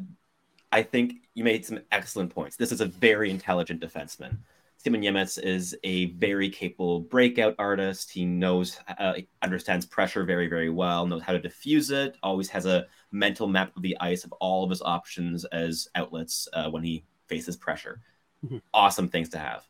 I 0.72 0.83
think 0.83 1.14
you 1.35 1.44
made 1.44 1.64
some 1.64 1.80
excellent 1.90 2.35
points. 2.35 2.56
This 2.56 2.72
is 2.72 2.80
a 2.80 2.87
very 2.87 3.30
intelligent 3.30 3.83
defenseman. 3.83 4.38
Simon 4.83 5.02
Nemec 5.02 5.42
is 5.42 5.76
a 5.85 6.06
very 6.12 6.48
capable 6.48 7.00
breakout 7.00 7.54
artist. 7.59 8.11
He 8.11 8.24
knows, 8.24 8.78
uh, 8.98 9.14
understands 9.42 9.85
pressure 9.85 10.24
very, 10.24 10.46
very 10.46 10.70
well, 10.70 11.06
knows 11.06 11.22
how 11.22 11.35
to 11.35 11.38
diffuse 11.38 11.90
it, 11.90 12.16
always 12.22 12.48
has 12.48 12.64
a 12.64 12.87
mental 13.12 13.46
map 13.46 13.76
of 13.76 13.83
the 13.83 13.96
ice 14.00 14.24
of 14.24 14.33
all 14.33 14.64
of 14.64 14.70
his 14.70 14.80
options 14.80 15.44
as 15.46 15.88
outlets 15.96 16.48
uh, 16.54 16.70
when 16.70 16.83
he 16.83 17.04
faces 17.26 17.56
pressure. 17.56 18.00
Mm-hmm. 18.44 18.59
Awesome 18.72 19.09
things 19.09 19.28
to 19.30 19.38
have. 19.38 19.68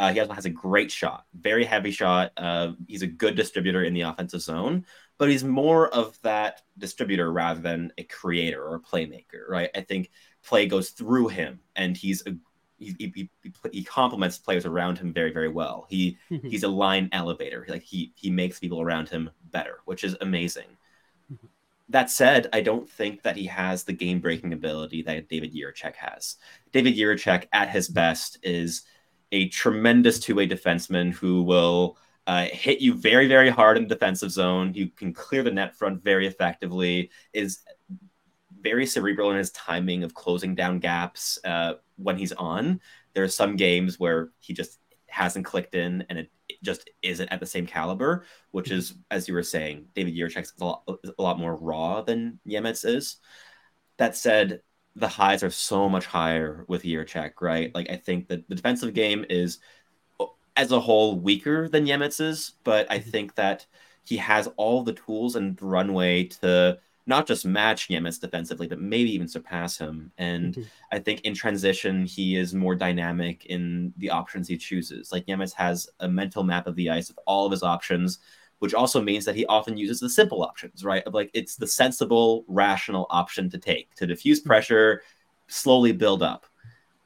Uh, 0.00 0.14
he 0.14 0.18
also 0.18 0.32
has 0.32 0.46
a 0.46 0.50
great 0.50 0.90
shot, 0.90 1.26
very 1.34 1.62
heavy 1.62 1.90
shot. 1.90 2.32
Uh, 2.38 2.72
he's 2.88 3.02
a 3.02 3.06
good 3.06 3.36
distributor 3.36 3.84
in 3.84 3.92
the 3.92 4.00
offensive 4.00 4.40
zone, 4.40 4.86
but 5.18 5.28
he's 5.28 5.44
more 5.44 5.88
of 5.94 6.18
that 6.22 6.62
distributor 6.78 7.30
rather 7.30 7.60
than 7.60 7.92
a 7.98 8.02
creator 8.04 8.64
or 8.64 8.76
a 8.76 8.80
playmaker, 8.80 9.46
right? 9.46 9.68
I 9.74 9.82
think 9.82 10.10
play 10.42 10.64
goes 10.64 10.88
through 10.88 11.28
him, 11.28 11.60
and 11.76 11.94
he's 11.98 12.26
a 12.26 12.34
he, 12.78 12.96
he, 12.98 13.12
he, 13.42 13.52
he 13.72 13.84
complements 13.84 14.38
players 14.38 14.64
around 14.64 14.96
him 14.96 15.12
very 15.12 15.34
very 15.34 15.50
well. 15.50 15.84
He 15.90 16.16
mm-hmm. 16.30 16.48
he's 16.52 16.62
a 16.62 16.68
line 16.68 17.10
elevator. 17.12 17.66
Like 17.68 17.82
he 17.82 18.14
he 18.14 18.30
makes 18.30 18.58
people 18.58 18.80
around 18.80 19.10
him 19.10 19.28
better, 19.50 19.80
which 19.84 20.02
is 20.02 20.16
amazing. 20.22 20.78
Mm-hmm. 21.30 21.46
That 21.90 22.08
said, 22.08 22.46
I 22.52 22.60
don't 22.60 22.88
think 22.88 23.22
that 23.22 23.36
he 23.36 23.46
has 23.46 23.82
the 23.82 23.92
game 23.92 24.20
breaking 24.20 24.52
ability 24.52 25.02
that 25.02 25.28
David 25.28 25.52
Jiricek 25.52 25.96
has. 25.96 26.36
David 26.70 26.94
Jiricek 26.94 27.48
at 27.52 27.68
his 27.68 27.88
best 27.88 28.38
is 28.44 28.84
a 29.32 29.48
tremendous 29.48 30.18
two 30.18 30.34
way 30.34 30.48
defenseman 30.48 31.12
who 31.12 31.42
will 31.42 31.96
uh, 32.26 32.46
hit 32.46 32.80
you 32.80 32.94
very, 32.94 33.26
very 33.26 33.50
hard 33.50 33.76
in 33.76 33.84
the 33.84 33.94
defensive 33.94 34.30
zone. 34.30 34.72
You 34.74 34.88
can 34.88 35.12
clear 35.12 35.42
the 35.42 35.50
net 35.50 35.76
front 35.76 36.02
very 36.02 36.26
effectively. 36.26 37.10
Is 37.32 37.60
very 38.60 38.86
cerebral 38.86 39.30
in 39.30 39.38
his 39.38 39.50
timing 39.52 40.04
of 40.04 40.14
closing 40.14 40.54
down 40.54 40.78
gaps 40.78 41.38
uh, 41.44 41.74
when 41.96 42.16
he's 42.16 42.32
on. 42.32 42.80
There 43.14 43.24
are 43.24 43.28
some 43.28 43.56
games 43.56 43.98
where 43.98 44.30
he 44.38 44.52
just 44.52 44.78
hasn't 45.06 45.44
clicked 45.44 45.74
in 45.74 46.04
and 46.08 46.18
it, 46.18 46.30
it 46.48 46.62
just 46.62 46.88
isn't 47.02 47.28
at 47.28 47.40
the 47.40 47.46
same 47.46 47.66
caliber, 47.66 48.24
which 48.50 48.70
is, 48.70 48.94
as 49.10 49.26
you 49.26 49.34
were 49.34 49.42
saying, 49.42 49.86
David 49.94 50.16
is 50.16 50.52
a 50.60 50.64
lot, 50.64 50.82
a 50.86 51.22
lot 51.22 51.38
more 51.38 51.56
raw 51.56 52.02
than 52.02 52.38
Nemec 52.46 52.84
is. 52.84 53.16
That 53.96 54.16
said, 54.16 54.62
the 54.96 55.08
highs 55.08 55.42
are 55.42 55.50
so 55.50 55.88
much 55.88 56.06
higher 56.06 56.64
with 56.68 56.82
Jiricek, 56.82 57.32
right? 57.40 57.74
Like 57.74 57.90
I 57.90 57.96
think 57.96 58.28
that 58.28 58.48
the 58.48 58.54
defensive 58.54 58.94
game 58.94 59.24
is 59.28 59.58
as 60.56 60.72
a 60.72 60.80
whole 60.80 61.18
weaker 61.18 61.68
than 61.68 61.86
Nemec's, 61.86 62.52
but 62.64 62.90
I 62.90 62.98
mm-hmm. 62.98 63.10
think 63.10 63.34
that 63.36 63.66
he 64.04 64.16
has 64.16 64.48
all 64.56 64.82
the 64.82 64.92
tools 64.92 65.36
and 65.36 65.60
runway 65.62 66.24
to 66.24 66.78
not 67.06 67.26
just 67.26 67.44
match 67.44 67.88
Nemec 67.88 68.20
defensively, 68.20 68.66
but 68.66 68.80
maybe 68.80 69.12
even 69.12 69.28
surpass 69.28 69.78
him. 69.78 70.12
And 70.18 70.54
mm-hmm. 70.54 70.62
I 70.92 70.98
think 70.98 71.22
in 71.22 71.34
transition, 71.34 72.04
he 72.04 72.36
is 72.36 72.54
more 72.54 72.74
dynamic 72.74 73.46
in 73.46 73.92
the 73.96 74.10
options 74.10 74.48
he 74.48 74.56
chooses. 74.56 75.12
Like 75.12 75.26
Nemec 75.26 75.52
has 75.54 75.88
a 76.00 76.08
mental 76.08 76.44
map 76.44 76.66
of 76.66 76.76
the 76.76 76.90
ice 76.90 77.08
with 77.08 77.18
all 77.26 77.46
of 77.46 77.52
his 77.52 77.62
options, 77.62 78.18
which 78.60 78.74
also 78.74 79.02
means 79.02 79.24
that 79.24 79.36
he 79.36 79.44
often 79.46 79.76
uses 79.76 80.00
the 80.00 80.08
simple 80.08 80.42
options, 80.42 80.84
right? 80.84 81.02
Of 81.04 81.12
like 81.12 81.30
it's 81.34 81.56
the 81.56 81.66
sensible, 81.66 82.44
rational 82.48 83.06
option 83.10 83.50
to 83.50 83.58
take 83.58 83.94
to 83.96 84.06
diffuse 84.06 84.40
pressure, 84.40 85.02
slowly 85.48 85.92
build 85.92 86.22
up. 86.22 86.46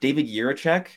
David 0.01 0.29
Jiricek 0.29 0.89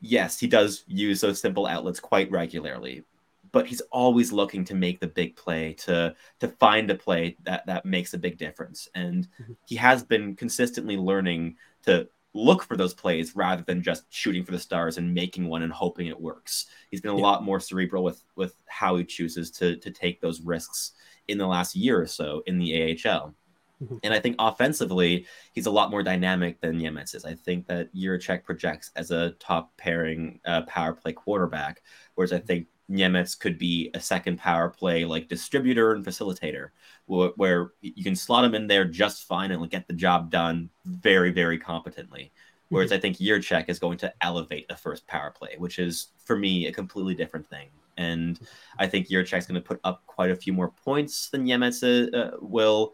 yes, 0.00 0.38
he 0.38 0.46
does 0.46 0.84
use 0.86 1.20
those 1.20 1.40
simple 1.40 1.66
outlets 1.66 2.00
quite 2.00 2.30
regularly, 2.30 3.04
but 3.52 3.66
he's 3.66 3.82
always 3.92 4.32
looking 4.32 4.64
to 4.64 4.74
make 4.74 5.00
the 5.00 5.06
big 5.06 5.36
play 5.36 5.74
to 5.74 6.14
to 6.38 6.48
find 6.48 6.90
a 6.90 6.94
play 6.94 7.36
that 7.44 7.66
that 7.66 7.84
makes 7.84 8.14
a 8.14 8.18
big 8.18 8.38
difference 8.38 8.88
and 8.94 9.28
mm-hmm. 9.42 9.52
he 9.66 9.76
has 9.76 10.02
been 10.02 10.36
consistently 10.36 10.96
learning 10.96 11.56
to 11.82 12.08
look 12.32 12.62
for 12.62 12.76
those 12.76 12.94
plays 12.94 13.34
rather 13.34 13.62
than 13.66 13.82
just 13.82 14.04
shooting 14.08 14.44
for 14.44 14.52
the 14.52 14.58
stars 14.58 14.98
and 14.98 15.12
making 15.12 15.48
one 15.48 15.62
and 15.62 15.72
hoping 15.72 16.06
it 16.06 16.20
works 16.20 16.66
he's 16.90 17.00
been 17.00 17.10
a 17.10 17.16
yeah. 17.16 17.22
lot 17.22 17.42
more 17.42 17.58
cerebral 17.58 18.04
with 18.04 18.22
with 18.36 18.54
how 18.66 18.96
he 18.96 19.04
chooses 19.04 19.50
to 19.50 19.76
to 19.76 19.90
take 19.90 20.20
those 20.20 20.40
risks 20.40 20.92
in 21.28 21.38
the 21.38 21.46
last 21.46 21.74
year 21.74 22.00
or 22.00 22.06
so 22.06 22.42
in 22.46 22.58
the 22.58 22.92
AHL 22.92 23.34
mm-hmm. 23.82 23.96
and 24.02 24.14
I 24.14 24.20
think 24.20 24.36
offensively, 24.38 25.26
he's 25.52 25.66
a 25.66 25.70
lot 25.70 25.90
more 25.90 26.02
dynamic 26.02 26.60
than 26.60 26.78
Nemec 26.78 27.14
is. 27.14 27.24
I 27.24 27.34
think 27.34 27.66
that 27.66 27.94
Jiricek 27.94 28.44
projects 28.44 28.90
as 28.96 29.10
a 29.10 29.30
top 29.32 29.76
pairing 29.76 30.40
uh, 30.44 30.62
power 30.62 30.92
play 30.92 31.12
quarterback, 31.12 31.82
whereas 32.14 32.32
I 32.32 32.38
mm-hmm. 32.38 32.46
think 32.46 32.66
Nemec 32.90 33.38
could 33.38 33.58
be 33.58 33.90
a 33.94 34.00
second 34.00 34.38
power 34.38 34.68
play 34.68 35.04
like 35.04 35.28
distributor 35.28 35.92
and 35.92 36.04
facilitator, 36.04 36.70
where, 37.06 37.30
where 37.36 37.72
you 37.80 38.02
can 38.02 38.16
slot 38.16 38.44
him 38.44 38.54
in 38.54 38.66
there 38.66 38.84
just 38.84 39.24
fine 39.24 39.52
and 39.52 39.70
get 39.70 39.86
the 39.86 39.94
job 39.94 40.30
done 40.30 40.68
very, 40.84 41.30
very 41.30 41.58
competently. 41.58 42.32
Whereas 42.68 42.90
mm-hmm. 42.90 42.96
I 42.96 43.00
think 43.00 43.18
Jiricek 43.18 43.68
is 43.68 43.78
going 43.78 43.98
to 43.98 44.12
elevate 44.22 44.66
a 44.70 44.76
first 44.76 45.06
power 45.06 45.30
play, 45.30 45.54
which 45.58 45.78
is 45.78 46.08
for 46.24 46.36
me 46.36 46.66
a 46.66 46.72
completely 46.72 47.14
different 47.14 47.48
thing. 47.48 47.68
And 47.96 48.40
I 48.78 48.86
think 48.86 49.08
Jiricek's 49.08 49.46
going 49.46 49.60
to 49.60 49.66
put 49.66 49.80
up 49.84 50.02
quite 50.06 50.30
a 50.30 50.36
few 50.36 50.52
more 50.52 50.70
points 50.70 51.28
than 51.28 51.46
Nemec 51.46 52.14
uh, 52.14 52.36
will, 52.40 52.92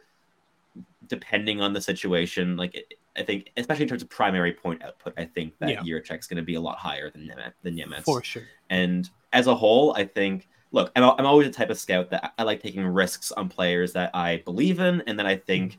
depending 1.06 1.60
on 1.60 1.72
the 1.72 1.80
situation. 1.80 2.56
Like 2.56 2.96
I 3.16 3.22
think, 3.22 3.50
especially 3.56 3.84
in 3.84 3.88
terms 3.88 4.02
of 4.02 4.08
primary 4.08 4.52
point 4.52 4.82
output, 4.82 5.14
I 5.16 5.24
think 5.24 5.54
that 5.58 5.70
yeah. 5.70 5.80
Jiricek's 5.80 6.26
going 6.26 6.36
to 6.36 6.42
be 6.42 6.54
a 6.54 6.60
lot 6.60 6.78
higher 6.78 7.10
than 7.10 7.22
Nemec. 7.22 7.52
Than 7.62 7.76
Nemec. 7.76 8.02
For 8.02 8.22
sure. 8.22 8.44
And 8.70 9.08
as 9.32 9.46
a 9.46 9.54
whole, 9.54 9.94
I 9.94 10.04
think. 10.04 10.48
Look, 10.72 10.90
I'm, 10.96 11.04
I'm 11.04 11.26
always 11.26 11.46
a 11.46 11.52
type 11.52 11.70
of 11.70 11.78
scout 11.78 12.10
that 12.10 12.34
I 12.36 12.42
like 12.42 12.60
taking 12.60 12.84
risks 12.84 13.30
on 13.32 13.48
players 13.48 13.92
that 13.92 14.10
I 14.14 14.42
believe 14.44 14.80
in, 14.80 15.02
and 15.06 15.18
that 15.18 15.24
I 15.24 15.36
think 15.36 15.78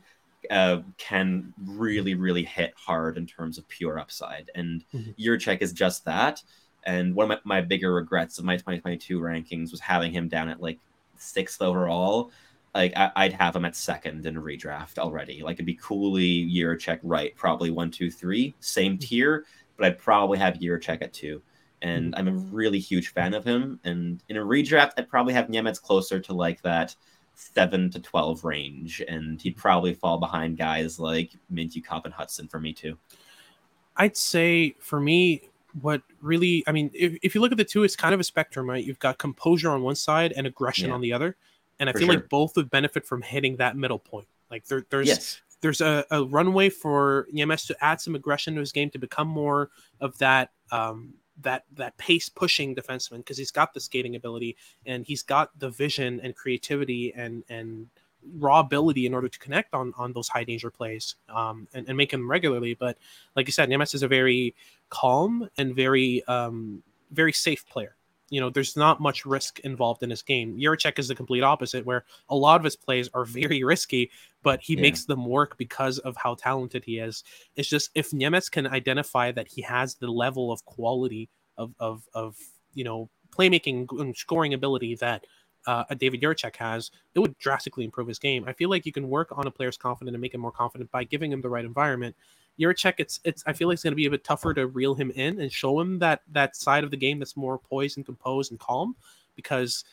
mm-hmm. 0.50 0.80
uh, 0.80 0.82
can 0.96 1.52
really, 1.66 2.14
really 2.14 2.42
hit 2.42 2.72
hard 2.74 3.18
in 3.18 3.26
terms 3.26 3.58
of 3.58 3.68
pure 3.68 3.98
upside. 3.98 4.50
And 4.54 4.84
mm-hmm. 4.92 5.62
Is 5.62 5.72
just 5.72 6.04
that. 6.06 6.42
And 6.84 7.14
one 7.14 7.30
of 7.30 7.40
my, 7.44 7.56
my 7.56 7.60
bigger 7.60 7.92
regrets 7.94 8.38
of 8.38 8.44
my 8.44 8.56
2022 8.56 9.20
rankings 9.20 9.70
was 9.70 9.80
having 9.80 10.10
him 10.10 10.26
down 10.26 10.48
at 10.48 10.60
like 10.60 10.78
sixth 11.18 11.60
overall 11.60 12.32
like 12.74 12.92
I, 12.96 13.24
would 13.24 13.32
have 13.32 13.56
him 13.56 13.64
at 13.64 13.76
second 13.76 14.26
in 14.26 14.36
a 14.36 14.40
redraft 14.40 14.98
already. 14.98 15.42
Like 15.42 15.56
it'd 15.56 15.66
be 15.66 15.74
Cooley 15.74 16.48
Jiricek 16.50 17.00
right, 17.02 17.34
probably 17.36 17.70
one, 17.70 17.90
two, 17.90 18.10
three, 18.10 18.54
same 18.60 18.92
mm-hmm. 18.92 19.06
tier, 19.06 19.46
but 19.76 19.86
I'd 19.86 19.98
probably 19.98 20.38
have 20.38 20.54
Jiricek 20.54 21.02
at 21.02 21.12
two. 21.12 21.42
And 21.82 22.12
mm-hmm. 22.12 22.28
I'm 22.28 22.28
a 22.28 22.38
really 22.52 22.78
huge 22.78 23.12
fan 23.12 23.34
of 23.34 23.44
him. 23.44 23.80
And 23.84 24.22
in 24.28 24.36
a 24.36 24.40
redraft, 24.40 24.92
I'd 24.96 25.08
probably 25.08 25.34
have 25.34 25.46
Nemec 25.46 25.80
closer 25.82 26.20
to 26.20 26.32
like 26.32 26.60
that 26.62 26.94
seven 27.34 27.88
to 27.90 28.00
twelve 28.00 28.44
range, 28.44 29.00
and 29.06 29.40
he'd 29.40 29.56
probably 29.56 29.94
fall 29.94 30.18
behind 30.18 30.58
guys 30.58 30.98
like 30.98 31.32
Mintyukov 31.52 32.04
and 32.04 32.12
Hutson 32.12 32.50
for 32.50 32.58
me 32.58 32.72
too. 32.72 32.98
I'd 33.96 34.16
say 34.16 34.74
for 34.80 35.00
me, 35.00 35.48
what 35.80 36.02
really, 36.20 36.64
I 36.66 36.72
mean, 36.72 36.90
if, 36.94 37.16
if 37.22 37.34
you 37.34 37.40
look 37.40 37.52
at 37.52 37.58
the 37.58 37.64
two, 37.64 37.84
it's 37.84 37.96
kind 37.96 38.14
of 38.14 38.20
a 38.20 38.24
spectrum, 38.24 38.68
right? 38.68 38.84
You've 38.84 38.98
got 38.98 39.18
composure 39.18 39.70
on 39.70 39.82
one 39.82 39.94
side 39.94 40.32
and 40.36 40.46
aggression 40.46 40.88
yeah. 40.88 40.94
on 40.94 41.00
the 41.00 41.12
other 41.12 41.36
and 41.78 41.88
I 41.88 41.92
for 41.92 41.98
feel 41.98 42.08
sure. 42.08 42.16
like 42.16 42.28
both 42.28 42.56
would 42.56 42.70
benefit 42.70 43.06
from 43.06 43.22
hitting 43.22 43.56
that 43.56 43.76
middle 43.76 43.98
point. 43.98 44.28
Like 44.50 44.66
there, 44.66 44.84
there's 44.90 45.08
yes. 45.08 45.40
there's 45.60 45.80
a, 45.80 46.04
a, 46.10 46.24
runway 46.24 46.70
for 46.70 47.26
Nemec 47.32 47.66
to 47.66 47.84
add 47.84 48.00
some 48.00 48.14
aggression 48.14 48.54
to 48.54 48.60
his 48.60 48.72
game 48.72 48.90
to 48.90 48.98
become 48.98 49.28
more 49.28 49.70
of 50.00 50.16
that 50.18 50.50
um, 50.72 51.14
that 51.42 51.64
that 51.74 51.96
pace 51.98 52.28
pushing 52.28 52.74
defenseman 52.74 53.18
because 53.18 53.38
he's 53.38 53.50
got 53.50 53.74
the 53.74 53.80
skating 53.80 54.16
ability 54.16 54.56
and 54.86 55.04
he's 55.06 55.22
got 55.22 55.56
the 55.58 55.70
vision 55.70 56.20
and 56.22 56.34
creativity 56.34 57.12
and 57.14 57.44
and 57.48 57.88
raw 58.36 58.60
ability 58.60 59.06
in 59.06 59.14
order 59.14 59.28
to 59.28 59.38
connect 59.38 59.74
on 59.74 59.92
on 59.96 60.12
those 60.12 60.28
high 60.28 60.44
danger 60.44 60.70
plays 60.70 61.14
um, 61.28 61.68
and, 61.74 61.88
and 61.88 61.96
make 61.96 62.10
them 62.10 62.28
regularly. 62.28 62.74
But 62.74 62.98
like 63.36 63.46
you 63.46 63.52
said, 63.52 63.68
Nemec 63.68 63.94
is 63.94 64.02
a 64.02 64.08
very 64.08 64.54
calm 64.90 65.48
and 65.56 65.74
very 65.74 66.24
um, 66.24 66.82
very 67.10 67.32
safe 67.32 67.66
player 67.66 67.97
you 68.30 68.40
know, 68.40 68.50
there's 68.50 68.76
not 68.76 69.00
much 69.00 69.24
risk 69.24 69.60
involved 69.60 70.02
in 70.02 70.10
his 70.10 70.22
game. 70.22 70.58
Jiricek 70.58 70.98
is 70.98 71.08
the 71.08 71.14
complete 71.14 71.42
opposite, 71.42 71.86
where 71.86 72.04
a 72.28 72.36
lot 72.36 72.60
of 72.60 72.64
his 72.64 72.76
plays 72.76 73.08
are 73.14 73.24
very 73.40 73.64
risky, 73.64 74.10
but 74.42 74.60
he 74.62 74.74
yeah. 74.74 74.82
makes 74.82 75.04
them 75.04 75.24
work 75.24 75.56
because 75.56 75.98
of 75.98 76.16
how 76.16 76.34
talented 76.34 76.84
he 76.84 76.98
is. 76.98 77.24
It's 77.56 77.68
just 77.68 77.90
if 77.94 78.10
Nemec 78.10 78.50
can 78.50 78.66
identify 78.66 79.32
that 79.32 79.48
he 79.48 79.62
has 79.62 79.94
the 79.94 80.08
level 80.08 80.52
of 80.52 80.64
quality 80.64 81.28
of 81.56 81.74
of 81.78 82.06
of 82.14 82.36
you 82.74 82.84
know 82.84 83.10
playmaking 83.30 83.86
and 84.00 84.16
scoring 84.16 84.54
ability 84.54 84.94
that 84.96 85.24
uh, 85.66 85.84
a 85.90 85.94
David 85.94 86.22
Jiricek 86.22 86.56
has, 86.56 86.90
it 87.14 87.18
would 87.18 87.36
drastically 87.38 87.84
improve 87.84 88.08
his 88.08 88.18
game. 88.18 88.44
I 88.46 88.52
feel 88.52 88.70
like 88.70 88.86
you 88.86 88.92
can 88.92 89.08
work 89.08 89.36
on 89.36 89.46
a 89.46 89.50
player's 89.50 89.76
confidence 89.76 90.14
and 90.14 90.20
make 90.20 90.34
him 90.34 90.40
more 90.40 90.52
confident 90.52 90.90
by 90.90 91.04
giving 91.04 91.32
him 91.32 91.42
the 91.42 91.50
right 91.50 91.64
environment. 91.64 92.16
Jiricek, 92.58 92.94
it's 92.98 93.20
it's 93.24 93.42
I 93.46 93.52
feel 93.52 93.68
like 93.68 93.74
it's 93.74 93.82
going 93.82 93.92
to 93.92 93.96
be 93.96 94.06
a 94.06 94.10
bit 94.10 94.24
tougher 94.24 94.52
to 94.54 94.66
reel 94.66 94.94
him 94.94 95.10
in 95.12 95.40
and 95.40 95.52
show 95.52 95.78
him 95.80 95.98
that 96.00 96.22
that 96.32 96.56
side 96.56 96.84
of 96.84 96.90
the 96.90 96.96
game 96.96 97.18
that's 97.18 97.36
more 97.36 97.58
poised 97.58 97.96
and 97.96 98.06
composed 98.06 98.50
and 98.50 98.60
calm, 98.60 98.96
because 99.36 99.84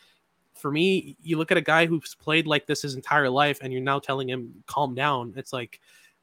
for 0.56 0.72
me, 0.72 1.18
you 1.22 1.38
look 1.38 1.52
at 1.52 1.58
a 1.58 1.62
guy 1.62 1.86
who's 1.86 2.16
played 2.16 2.48
like 2.48 2.66
this 2.66 2.82
his 2.82 2.96
entire 2.96 3.30
life, 3.30 3.60
and 3.62 3.72
you're 3.72 3.82
now 3.82 4.00
telling 4.00 4.30
him 4.30 4.64
calm 4.66 4.96
down. 4.96 5.34
It's 5.36 5.54
like 5.54 5.82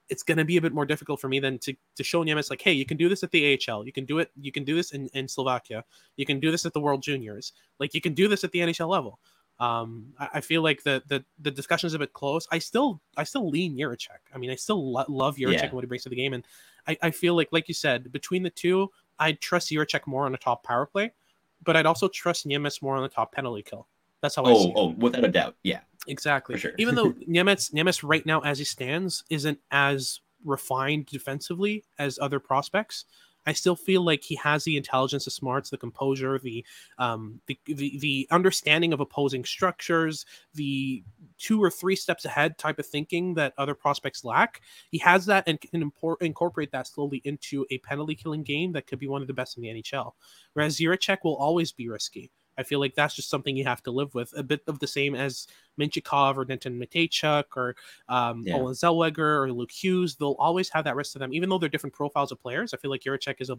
it's 0.09 0.23
going 0.23 0.39
to 0.39 0.45
be 0.45 0.57
a 0.57 0.61
bit 0.61 0.75
more 0.75 0.85
difficult 0.85 1.21
for 1.21 1.29
me 1.29 1.41
than 1.41 1.59
to, 1.59 1.75
to 1.97 2.05
show 2.05 2.23
Nemec 2.23 2.51
like, 2.51 2.61
hey, 2.61 2.73
you 2.73 2.85
can 2.85 2.97
do 2.97 3.09
this 3.09 3.23
at 3.23 3.31
the 3.31 3.59
AHL. 3.69 3.87
You 3.87 3.93
can 3.93 4.05
do 4.05 4.19
it. 4.19 4.31
You 4.41 4.53
can 4.53 4.65
do 4.65 4.75
this 4.75 4.93
in, 4.93 5.09
in 5.15 5.27
Slovakia. 5.29 5.85
You 6.17 6.27
can 6.27 6.41
do 6.41 6.51
this 6.51 6.67
at 6.67 6.75
the 6.75 6.81
World 6.81 7.03
Juniors. 7.03 7.53
Like 7.79 7.95
you 7.95 8.01
can 8.01 8.13
do 8.13 8.29
this 8.29 8.45
at 8.45 8.53
the 8.53 8.59
NHL 8.59 8.89
level. 8.89 9.21
Um, 9.61 10.13
I, 10.19 10.29
I, 10.35 10.41
feel 10.41 10.63
like 10.63 10.83
the, 10.83 11.03
the 11.07 11.25
the 11.41 11.51
discussion 11.51 11.87
is 11.87 11.95
a 11.95 11.99
bit 11.99 12.13
close. 12.13 12.49
I 12.51 12.59
still 12.59 13.01
I 13.17 13.25
still 13.25 13.49
lean 13.49 13.77
Jiricek. 13.77 14.19
I 14.35 14.39
mean, 14.39 14.51
I 14.51 14.57
still 14.57 14.93
lo- 14.93 15.05
love 15.09 15.37
Jiricek 15.37 15.53
yeah. 15.53 15.65
and 15.65 15.73
what 15.73 15.85
he 15.85 15.87
brings 15.87 16.03
to 16.03 16.09
the 16.09 16.17
game, 16.17 16.33
and 16.33 16.45
I, 16.89 16.97
I 17.03 17.11
feel 17.11 17.37
like 17.37 17.49
like 17.53 17.69
you 17.69 17.75
said, 17.75 18.11
between 18.11 18.43
the 18.43 18.51
two, 18.51 18.91
I'd 19.19 19.41
trust 19.41 19.71
Jiricek 19.71 20.07
more 20.07 20.27
on 20.27 20.35
a 20.35 20.39
top 20.39 20.65
power 20.65 20.87
play, 20.87 21.13
but 21.63 21.77
I'd 21.77 21.87
also 21.87 22.09
trust 22.09 22.47
Nemec 22.47 22.83
more 22.83 22.97
on 22.97 23.03
the 23.03 23.09
top 23.09 23.33
penalty 23.33 23.63
kill. 23.63 23.87
That's 24.21 24.37
how 24.37 24.43
oh, 24.45 24.51
I 24.51 24.55
see. 24.55 24.73
Oh, 24.75 24.89
without 24.99 25.25
a 25.25 25.29
doubt, 25.29 25.55
yeah, 25.63 25.81
exactly. 26.09 26.59
Sure. 26.59 26.73
Even 26.79 26.95
though 26.95 27.13
Nemec 27.29 27.73
Nemec 27.73 28.01
right 28.03 28.25
now 28.27 28.41
as 28.41 28.59
he 28.59 28.65
stands 28.65 29.23
isn't 29.31 29.59
as 29.71 30.21
refined 30.45 31.07
defensively 31.07 31.85
as 31.99 32.19
other 32.21 32.41
prospects. 32.41 33.05
I 33.47 33.53
still 33.53 33.77
feel 33.77 34.05
like 34.05 34.23
he 34.23 34.37
has 34.37 34.65
the 34.65 34.77
intelligence, 34.77 35.25
the 35.25 35.31
smarts, 35.31 35.71
the 35.71 35.79
composure, 35.79 36.39
the 36.39 36.65
um, 36.99 37.41
the, 37.47 37.59
the 37.67 37.99
the 37.99 38.29
understanding 38.31 38.93
of 38.93 39.01
opposing 39.01 39.45
structures, 39.45 40.25
the 40.55 41.03
two 41.39 41.63
or 41.63 41.71
three 41.71 41.97
steps 41.97 42.25
ahead 42.25 42.59
type 42.59 42.79
of 42.79 42.87
thinking 42.87 43.35
that 43.35 43.55
other 43.59 43.75
prospects 43.75 44.25
lack. 44.25 44.61
He 44.91 44.99
has 44.99 45.27
that 45.27 45.45
and 45.47 45.61
can 45.61 45.83
import, 45.83 46.23
incorporate 46.23 46.71
that 46.73 46.87
slowly 46.87 47.21
into 47.25 47.67
a 47.71 47.79
penalty 47.79 48.15
killing 48.15 48.43
game 48.43 48.73
that 48.73 48.87
could 48.87 48.99
be 48.99 49.09
one 49.09 49.23
of 49.23 49.29
the 49.29 49.35
best 49.35 49.57
in 49.57 49.63
the 49.63 49.69
NHL. 49.69 50.13
Whereas 50.53 50.79
Jiricek 50.79 51.19
will 51.25 51.37
always 51.37 51.73
be 51.73 51.89
risky. 51.89 52.31
I 52.59 52.63
feel 52.63 52.81
like 52.81 52.95
that's 52.95 53.15
just 53.15 53.31
something 53.31 53.57
you 53.57 53.65
have 53.65 53.83
to 53.85 53.91
live 53.91 54.15
with. 54.15 54.33
A 54.37 54.43
bit 54.43 54.63
of 54.67 54.79
the 54.79 54.87
same 54.87 55.15
as 55.15 55.47
Mintyukov 55.81 56.37
or 56.37 56.45
Denton 56.45 56.79
Mateychuk 56.79 57.45
or 57.57 57.77
um, 58.09 58.45
yeah. 58.47 58.57
Olen 58.57 58.75
Zellweger 58.75 59.43
or 59.43 59.53
Luke 59.53 59.71
Hughes. 59.71 60.17
They'll 60.17 60.37
always 60.39 60.69
have 60.71 60.85
that 60.85 60.97
risk 60.97 61.13
to 61.13 61.19
them, 61.19 61.33
even 61.33 61.49
though 61.49 61.59
they're 61.59 61.69
different 61.69 61.95
profiles 61.95 62.33
of 62.33 62.41
players. 62.41 62.75
I 62.75 62.77
feel 62.77 62.91
like 62.91 63.03
Jiricek 63.03 63.41
is 63.41 63.51
a, 63.51 63.59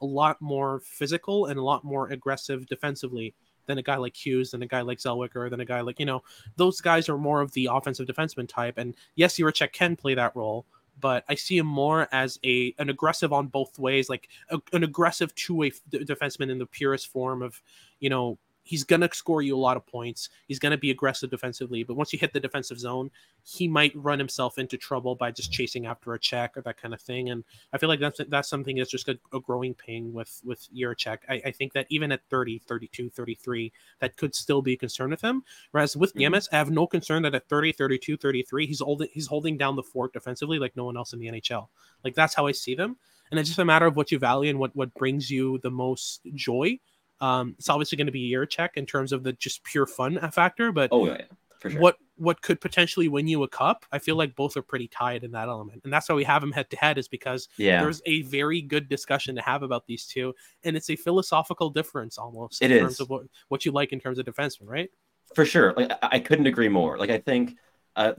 a 0.00 0.06
lot 0.06 0.40
more 0.40 0.80
physical 0.80 1.46
and 1.46 1.58
a 1.58 1.62
lot 1.62 1.84
more 1.84 2.08
aggressive 2.08 2.66
defensively 2.66 3.34
than 3.66 3.78
a 3.78 3.82
guy 3.82 3.96
like 3.96 4.14
Hughes, 4.14 4.50
than 4.50 4.62
a 4.62 4.66
guy 4.66 4.82
like 4.82 4.98
Zellweger, 4.98 5.48
than 5.48 5.60
a 5.60 5.64
guy 5.64 5.80
like, 5.80 5.98
you 5.98 6.06
know, 6.06 6.22
those 6.56 6.80
guys 6.80 7.08
are 7.08 7.16
more 7.16 7.40
of 7.40 7.52
the 7.52 7.68
offensive 7.72 8.06
defenseman 8.06 8.48
type. 8.48 8.78
And 8.78 8.94
yes, 9.14 9.38
Jiricek 9.38 9.72
can 9.72 9.96
play 9.96 10.14
that 10.14 10.36
role, 10.36 10.66
but 11.00 11.24
I 11.28 11.34
see 11.34 11.56
him 11.58 11.66
more 11.66 12.08
as 12.12 12.38
a 12.44 12.74
an 12.78 12.90
aggressive 12.90 13.32
on 13.32 13.48
both 13.48 13.78
ways, 13.78 14.08
like 14.08 14.28
a, 14.50 14.60
an 14.72 14.84
aggressive 14.84 15.34
two 15.34 15.54
way 15.54 15.72
defenseman 15.90 16.50
in 16.50 16.58
the 16.58 16.66
purest 16.66 17.08
form 17.08 17.42
of, 17.42 17.60
you 18.04 18.10
know, 18.10 18.38
he's 18.64 18.84
going 18.84 19.00
to 19.00 19.08
score 19.14 19.40
you 19.40 19.56
a 19.56 19.58
lot 19.58 19.78
of 19.78 19.86
points. 19.86 20.28
He's 20.46 20.58
going 20.58 20.72
to 20.72 20.78
be 20.78 20.90
aggressive 20.90 21.30
defensively, 21.30 21.84
but 21.84 21.96
once 21.96 22.12
you 22.12 22.18
hit 22.18 22.34
the 22.34 22.40
defensive 22.40 22.78
zone, 22.78 23.10
he 23.44 23.66
might 23.66 23.92
run 23.94 24.18
himself 24.18 24.58
into 24.58 24.76
trouble 24.76 25.14
by 25.14 25.30
just 25.30 25.50
chasing 25.50 25.86
after 25.86 26.12
a 26.12 26.18
check 26.18 26.54
or 26.54 26.60
that 26.62 26.76
kind 26.76 26.92
of 26.92 27.00
thing. 27.00 27.30
And 27.30 27.44
I 27.72 27.78
feel 27.78 27.88
like 27.88 28.00
that's 28.00 28.20
that's 28.28 28.50
something 28.50 28.76
that's 28.76 28.90
just 28.90 29.08
a, 29.08 29.18
a 29.32 29.40
growing 29.40 29.72
pain 29.72 30.12
with 30.12 30.38
with 30.44 30.68
Jiricek. 30.76 31.18
I, 31.30 31.40
I 31.46 31.50
think 31.50 31.72
that 31.72 31.86
even 31.88 32.12
at 32.12 32.20
30, 32.28 32.58
32, 32.58 33.08
33, 33.08 33.72
that 34.00 34.18
could 34.18 34.34
still 34.34 34.60
be 34.60 34.74
a 34.74 34.76
concern 34.76 35.08
with 35.08 35.22
him. 35.22 35.44
Whereas 35.70 35.96
with 35.96 36.12
mm 36.14 36.48
I 36.52 36.56
have 36.56 36.70
no 36.70 36.86
concern 36.86 37.22
that 37.22 37.34
at 37.34 37.48
30, 37.48 37.72
32, 37.72 38.18
33, 38.18 38.66
he's 38.66 38.80
holding 38.80 39.08
he's 39.12 39.28
holding 39.28 39.56
down 39.56 39.76
the 39.76 39.82
fort 39.82 40.12
defensively 40.12 40.58
like 40.58 40.76
no 40.76 40.84
one 40.84 40.98
else 40.98 41.14
in 41.14 41.20
the 41.20 41.28
NHL. 41.28 41.68
Like 42.04 42.14
that's 42.14 42.34
how 42.34 42.46
I 42.46 42.52
see 42.52 42.74
them. 42.74 42.98
And 43.30 43.40
it's 43.40 43.48
just 43.48 43.58
a 43.58 43.64
matter 43.64 43.86
of 43.86 43.96
what 43.96 44.12
you 44.12 44.18
value 44.18 44.50
and 44.50 44.58
what 44.58 44.76
what 44.76 44.92
brings 44.92 45.30
you 45.30 45.58
the 45.62 45.70
most 45.70 46.20
joy 46.34 46.78
um, 47.20 47.54
it's 47.58 47.68
obviously 47.68 47.96
going 47.96 48.06
to 48.06 48.12
be 48.12 48.30
Jiricek 48.30 48.70
in 48.76 48.86
terms 48.86 49.12
of 49.12 49.22
the 49.22 49.32
just 49.32 49.62
pure 49.64 49.86
fun 49.86 50.18
factor, 50.30 50.72
but 50.72 50.90
oh 50.92 51.06
yeah, 51.06 51.22
for 51.60 51.70
sure. 51.70 51.80
What 51.80 51.96
what 52.16 52.40
could 52.42 52.60
potentially 52.60 53.08
win 53.08 53.26
you 53.26 53.42
a 53.42 53.48
cup, 53.48 53.84
I 53.90 53.98
feel 53.98 54.14
like 54.14 54.36
both 54.36 54.56
are 54.56 54.62
pretty 54.62 54.86
tied 54.86 55.24
in 55.24 55.32
that 55.32 55.48
element. 55.48 55.80
And 55.82 55.92
that's 55.92 56.08
why 56.08 56.14
we 56.14 56.22
have 56.22 56.42
them 56.42 56.52
head 56.52 56.70
to 56.70 56.76
head, 56.76 56.96
is 56.96 57.08
because 57.08 57.48
Yeah, 57.56 57.82
there's 57.82 58.00
a 58.06 58.22
very 58.22 58.60
good 58.62 58.88
discussion 58.88 59.34
to 59.34 59.42
have 59.42 59.64
about 59.64 59.84
these 59.88 60.06
two. 60.06 60.32
And 60.62 60.76
it's 60.76 60.90
a 60.90 60.96
philosophical 60.96 61.70
difference 61.70 62.16
almost 62.16 62.62
It 62.62 62.70
in 62.70 62.78
terms 62.82 63.00
of 63.00 63.10
what, 63.10 63.24
what 63.48 63.64
you 63.64 63.72
like 63.72 63.92
in 63.92 63.98
terms 63.98 64.18
of 64.20 64.26
defensemen, 64.26 64.68
right? 64.68 64.90
for 65.34 65.44
sure. 65.44 65.72
Like 65.76 65.90
I, 66.02 66.20
couldn't 66.20 66.46
agree 66.46 66.68
more. 66.68 66.96
Like 66.98 67.10
I 67.10 67.18
think, 67.18 67.56
uh, 67.96 68.12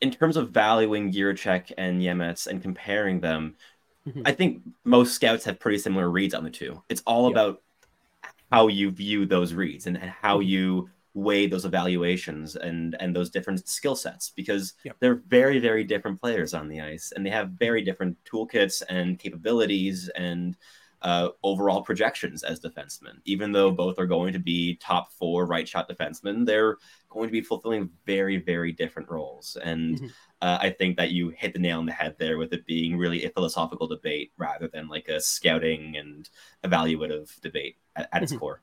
in 0.00 0.10
terms 0.10 0.36
of 0.36 0.50
valuing 0.50 1.12
Jiricek 1.12 1.72
and 1.78 2.00
Nemec 2.00 2.46
and 2.48 2.60
comparing 2.60 3.20
them, 3.20 3.56
Mhm. 4.08 4.22
I 4.24 4.32
think 4.32 4.62
most 4.84 5.12
scouts 5.14 5.44
have 5.44 5.60
pretty 5.60 5.78
similar 5.78 6.10
reads 6.10 6.34
on 6.34 6.42
the 6.42 6.50
two. 6.50 6.82
It's 6.88 7.02
all 7.06 7.26
Yeah. 7.26 7.32
about 7.32 7.62
how 8.50 8.68
you 8.68 8.90
view 8.90 9.26
those 9.26 9.52
reads 9.54 9.86
and, 9.86 9.96
and 9.96 10.10
how 10.10 10.38
Mhm. 10.38 10.46
you 10.46 10.90
weigh 11.14 11.46
those 11.46 11.64
evaluations 11.64 12.54
and 12.56 12.96
and 13.00 13.14
those 13.16 13.30
different 13.30 13.66
skill 13.68 13.96
sets 13.96 14.30
because 14.30 14.74
Yep. 14.84 14.96
they're 15.00 15.22
very 15.26 15.58
very 15.58 15.82
different 15.84 16.20
players 16.20 16.54
on 16.54 16.68
the 16.68 16.80
ice 16.80 17.12
and 17.12 17.24
they 17.26 17.30
have 17.30 17.50
very 17.52 17.82
different 17.82 18.16
toolkits 18.24 18.82
and 18.88 19.18
capabilities 19.18 20.08
and 20.10 20.56
uh, 21.02 21.28
overall 21.44 21.82
projections 21.82 22.42
as 22.42 22.60
defensemen. 22.60 23.20
Even 23.24 23.52
though 23.52 23.70
both 23.70 23.98
are 24.00 24.06
going 24.06 24.32
to 24.32 24.38
be 24.40 24.76
top 24.76 25.12
four 25.12 25.46
right 25.46 25.68
shot 25.68 25.88
defensemen, 25.88 26.44
they're 26.44 26.76
going 27.08 27.28
to 27.28 27.32
be 27.32 27.40
fulfilling 27.40 27.88
very 28.04 28.36
very 28.36 28.72
different 28.72 29.08
roles. 29.08 29.56
And 29.62 30.00
Mhm. 30.00 30.10
Uh, 30.40 30.58
I 30.60 30.70
think 30.70 30.96
that 30.96 31.10
you 31.10 31.30
hit 31.30 31.52
the 31.52 31.58
nail 31.58 31.78
on 31.78 31.86
the 31.86 31.92
head 31.92 32.16
there 32.18 32.38
with 32.38 32.52
it 32.52 32.66
being 32.66 32.96
really 32.96 33.24
a 33.24 33.30
philosophical 33.30 33.86
debate 33.88 34.32
rather 34.36 34.68
than 34.68 34.88
like 34.88 35.08
a 35.08 35.20
scouting 35.20 35.96
and 35.96 36.28
evaluative 36.64 37.40
debate 37.40 37.76
at, 37.96 38.08
at 38.12 38.22
its 38.22 38.32
Mhm. 38.32 38.38
core. 38.40 38.62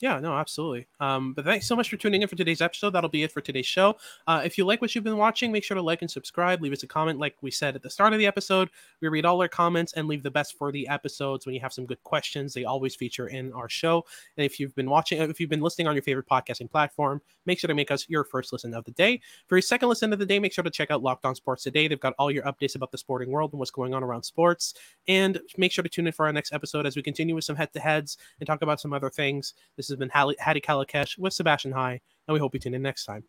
Yeah, 0.00 0.18
no, 0.18 0.32
absolutely. 0.32 0.86
Um, 0.98 1.34
but 1.34 1.44
thanks 1.44 1.66
so 1.66 1.76
much 1.76 1.90
for 1.90 1.98
tuning 1.98 2.22
in 2.22 2.28
for 2.28 2.34
today's 2.34 2.62
episode. 2.62 2.90
That'll 2.90 3.10
be 3.10 3.22
it 3.22 3.32
for 3.32 3.42
today's 3.42 3.66
show. 3.66 3.96
Uh, 4.26 4.40
if 4.42 4.56
you 4.56 4.64
like 4.64 4.80
what 4.80 4.94
you've 4.94 5.04
been 5.04 5.18
watching, 5.18 5.52
make 5.52 5.62
sure 5.62 5.74
to 5.74 5.82
like 5.82 6.00
and 6.00 6.10
subscribe. 6.10 6.62
Leave 6.62 6.72
us 6.72 6.82
a 6.82 6.86
comment, 6.86 7.18
like 7.18 7.36
we 7.42 7.50
said 7.50 7.76
at 7.76 7.82
the 7.82 7.90
start 7.90 8.14
of 8.14 8.18
the 8.18 8.26
episode. 8.26 8.70
We 9.02 9.08
read 9.08 9.26
all 9.26 9.42
our 9.42 9.48
comments 9.48 9.92
and 9.92 10.08
leave 10.08 10.22
the 10.22 10.30
best 10.30 10.56
for 10.56 10.72
the 10.72 10.88
episodes. 10.88 11.44
When 11.44 11.54
you 11.54 11.60
have 11.60 11.74
some 11.74 11.84
good 11.84 12.02
questions, 12.02 12.54
they 12.54 12.64
always 12.64 12.96
feature 12.96 13.28
in 13.28 13.52
our 13.52 13.68
show. 13.68 14.06
And 14.38 14.46
if 14.46 14.58
you've 14.58 14.74
been 14.74 14.88
watching, 14.88 15.20
if 15.20 15.38
you've 15.38 15.50
been 15.50 15.60
listening 15.60 15.86
on 15.86 15.94
your 15.94 16.02
favorite 16.02 16.26
podcasting 16.26 16.70
platform, 16.70 17.20
make 17.44 17.58
sure 17.58 17.68
to 17.68 17.74
make 17.74 17.90
us 17.90 18.08
your 18.08 18.24
first 18.24 18.54
listen 18.54 18.72
of 18.72 18.84
the 18.84 18.92
day. 18.92 19.20
For 19.48 19.56
your 19.56 19.62
second 19.62 19.90
listen 19.90 20.14
of 20.14 20.18
the 20.18 20.24
day, 20.24 20.38
make 20.38 20.54
sure 20.54 20.64
to 20.64 20.70
check 20.70 20.90
out 20.90 21.02
Locked 21.02 21.26
On 21.26 21.34
Sports 21.34 21.62
Today. 21.62 21.88
They've 21.88 22.00
got 22.00 22.14
all 22.18 22.30
your 22.30 22.44
updates 22.44 22.74
about 22.74 22.90
the 22.90 22.96
sporting 22.96 23.30
world 23.30 23.52
and 23.52 23.58
what's 23.58 23.70
going 23.70 23.92
on 23.92 24.02
around 24.02 24.22
sports. 24.22 24.72
And 25.08 25.42
make 25.58 25.72
sure 25.72 25.82
to 25.82 25.90
tune 25.90 26.06
in 26.06 26.14
for 26.14 26.24
our 26.24 26.32
next 26.32 26.54
episode 26.54 26.86
as 26.86 26.96
we 26.96 27.02
continue 27.02 27.34
with 27.34 27.44
some 27.44 27.56
head-to-heads 27.56 28.16
and 28.40 28.46
talk 28.46 28.62
about 28.62 28.80
some 28.80 28.94
other 28.94 29.10
things. 29.10 29.52
This 29.76 29.89
has 29.90 29.98
been 29.98 30.10
Hadi 30.10 30.60
Kalakeche 30.60 31.18
with 31.18 31.32
Sebastian 31.32 31.72
High, 31.72 32.00
and 32.26 32.32
we 32.32 32.40
hope 32.40 32.54
you 32.54 32.60
tune 32.60 32.74
in 32.74 32.82
next 32.82 33.04
time. 33.04 33.24